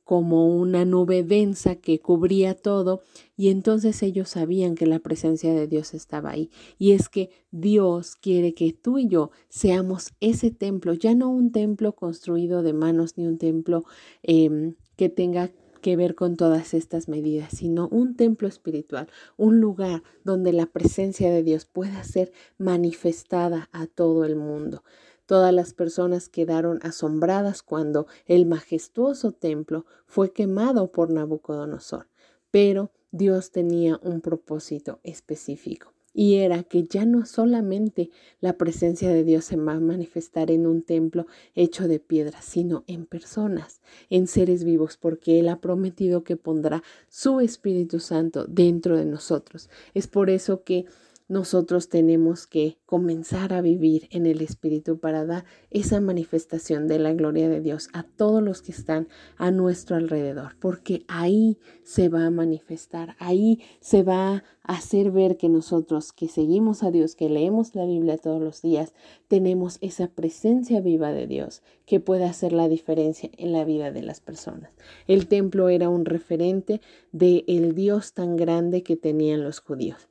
como 0.05 0.57
una 0.57 0.87
nube 0.87 1.23
densa 1.23 1.77
que 1.77 2.01
cubría 2.01 2.55
todo 2.55 3.03
y 3.37 3.51
entonces 3.51 4.03
ellos 4.03 4.31
sabían 4.31 4.75
que 4.75 4.87
la 4.87 5.01
presencia 5.01 5.53
de 5.53 5.67
Dios 5.67 5.93
estaba 5.93 6.31
ahí. 6.31 6.51
Y 6.79 6.93
es 6.93 7.11
que 7.11 7.29
Dios 7.51 8.17
quiere 8.17 8.55
que 8.55 8.73
tú 8.73 8.99
y 8.99 9.07
yo 9.07 9.31
seamos 9.51 10.15
ese 10.21 10.51
templo, 10.51 10.95
ya 10.95 11.15
no 11.15 11.29
un 11.29 11.53
templo 11.53 11.95
construido 11.95 12.63
de 12.63 12.73
manos 12.73 13.19
ni 13.19 13.27
un 13.27 13.37
templo 13.37 13.85
em, 14.23 14.77
que 14.99 15.09
tenga 15.09 15.53
que 15.81 15.97
ver 15.97 16.17
con 16.17 16.37
todas 16.37 16.75
estas 16.75 17.09
medidas, 17.09 17.53
sino 17.57 17.87
un 17.89 18.17
templo 18.17 18.49
espiritual, 18.49 19.09
un 19.37 19.61
lugar 19.61 20.03
donde 20.25 20.53
la 20.53 20.67
presencia 20.67 21.31
de 21.31 21.45
Dios 21.45 21.67
pueda 21.67 22.03
ser 22.03 22.33
manifestada 22.59 23.69
a 23.73 23.87
todo 23.87 24.25
el 24.25 24.35
mundo. 24.35 24.83
Todas 25.25 25.55
las 25.55 25.73
personas 25.73 26.29
quedaron 26.29 26.81
asombradas 26.83 27.63
cuando 27.63 28.09
el 28.27 28.45
majestuoso 28.45 29.31
templo 29.31 29.87
fue 30.07 30.33
quemado 30.33 30.91
por 30.91 31.11
Nabucodonosor, 31.11 32.09
pero 32.51 32.91
Dios 33.13 33.53
tenía 33.53 34.01
un 34.03 34.21
propósito 34.21 34.99
específico 35.05 35.93
y 36.13 36.37
era 36.37 36.63
que 36.63 36.85
ya 36.85 37.05
no 37.05 37.27
solamente 37.27 38.11
la 38.41 38.55
presencia 38.55 39.09
de 39.11 39.25
Dios 39.25 39.45
se 39.45 39.57
va 39.57 39.73
a 39.73 39.81
manifestar 39.81 40.51
en 40.51 40.67
un 40.67 40.83
templo 40.83 41.27
hecho 41.55 41.89
de 41.89 42.01
piedra, 42.01 42.43
sino 42.43 42.85
en 42.87 43.07
personas, 43.07 43.81
en 44.11 44.27
seres 44.27 44.65
vivos, 44.65 44.97
porque 44.97 45.39
Él 45.39 45.49
ha 45.49 45.61
prometido 45.61 46.25
que 46.25 46.37
pondrá 46.37 46.83
su 47.09 47.41
Espíritu 47.41 48.01
Santo 48.01 48.47
dentro 48.47 48.97
de 48.97 49.05
nosotros. 49.05 49.71
Es 49.95 50.07
por 50.07 50.31
eso 50.31 50.65
que 50.65 50.87
nosotros 51.29 51.91
tenemos 51.91 52.47
que 52.47 52.79
comenzar 52.87 53.53
a 53.53 53.61
vivir 53.61 54.09
en 54.11 54.25
el 54.25 54.41
Espíritu 54.41 54.99
para 54.99 55.27
dar 55.27 55.45
esa 55.71 56.01
manifestación 56.01 56.89
de 56.89 56.99
la 56.99 57.13
gloria 57.13 57.51
de 57.51 57.61
Dios 57.61 57.89
a 57.93 58.03
todos 58.03 58.43
los 58.43 58.63
que 58.63 58.73
están 58.73 59.09
a 59.37 59.51
nuestro 59.51 59.97
alrededor, 59.97 60.57
porque 60.59 61.05
ahí 61.07 61.59
se 61.85 62.09
va 62.09 62.25
a 62.25 62.31
manifestar, 62.31 63.15
ahí 63.19 63.61
se 63.81 64.03
va 64.03 64.37
a 64.37 64.45
hacer 64.63 65.11
ver 65.11 65.37
que 65.37 65.51
nosotros 65.51 66.13
que 66.13 66.29
seguimos 66.29 66.83
a 66.83 66.91
Dios, 66.91 67.15
que 67.15 67.29
leemos 67.29 67.75
la 67.75 67.85
Biblia 67.85 68.17
todos 68.17 68.41
los 68.41 68.63
días, 68.63 68.95
tenemos 69.29 69.79
esa 69.83 70.09
presencia 70.09 70.81
viva 70.81 71.13
de 71.13 71.27
Dios 71.27 71.63
que 71.85 72.01
puede 72.01 72.25
hacer 72.25 72.53
la 72.53 72.69
diferencia 72.69 73.31
en 73.37 73.53
la 73.53 73.65
vida 73.65 73.93
de 73.93 74.03
las 74.03 74.21
personas. 74.21 74.71
El 75.07 75.29
templo 75.29 75.69
era 75.69 75.91
un 75.91 76.07
referente 76.07 76.81
de 77.13 77.45
el 77.49 77.75
Dios 77.75 78.15
tan 78.15 78.37
grande 78.37 78.83
que 78.83 78.97
tenían 78.97 79.43
los 79.43 79.61
judíos. 79.61 80.09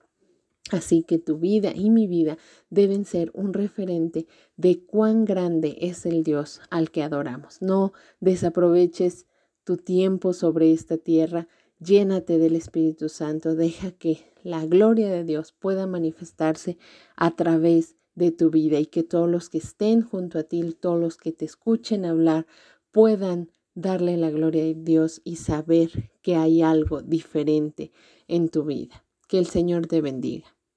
Así 0.71 1.03
que 1.03 1.17
tu 1.17 1.37
vida 1.37 1.71
y 1.73 1.89
mi 1.89 2.07
vida 2.07 2.37
deben 2.69 3.05
ser 3.05 3.31
un 3.33 3.53
referente 3.53 4.27
de 4.57 4.83
cuán 4.85 5.25
grande 5.25 5.77
es 5.81 6.05
el 6.05 6.23
Dios 6.23 6.61
al 6.69 6.91
que 6.91 7.03
adoramos. 7.03 7.61
No 7.61 7.93
desaproveches 8.19 9.25
tu 9.63 9.77
tiempo 9.77 10.33
sobre 10.33 10.71
esta 10.71 10.97
tierra, 10.97 11.47
llénate 11.79 12.37
del 12.37 12.55
Espíritu 12.55 13.09
Santo, 13.09 13.55
deja 13.55 13.91
que 13.91 14.33
la 14.43 14.65
gloria 14.65 15.09
de 15.09 15.23
Dios 15.23 15.51
pueda 15.51 15.87
manifestarse 15.87 16.77
a 17.15 17.35
través 17.35 17.95
de 18.15 18.31
tu 18.31 18.49
vida 18.49 18.79
y 18.79 18.87
que 18.87 19.03
todos 19.03 19.29
los 19.29 19.49
que 19.49 19.59
estén 19.59 20.01
junto 20.01 20.39
a 20.39 20.43
ti, 20.43 20.75
todos 20.79 20.99
los 20.99 21.17
que 21.17 21.31
te 21.31 21.45
escuchen 21.45 22.03
hablar, 22.03 22.47
puedan 22.91 23.51
darle 23.75 24.17
la 24.17 24.31
gloria 24.31 24.63
a 24.63 24.73
Dios 24.73 25.21
y 25.23 25.35
saber 25.35 26.11
que 26.23 26.35
hay 26.35 26.63
algo 26.63 27.01
diferente 27.01 27.91
en 28.27 28.49
tu 28.49 28.63
vida. 28.63 29.05
Que 29.27 29.37
el 29.37 29.45
Señor 29.45 29.85
te 29.85 30.01
bendiga. 30.01 30.56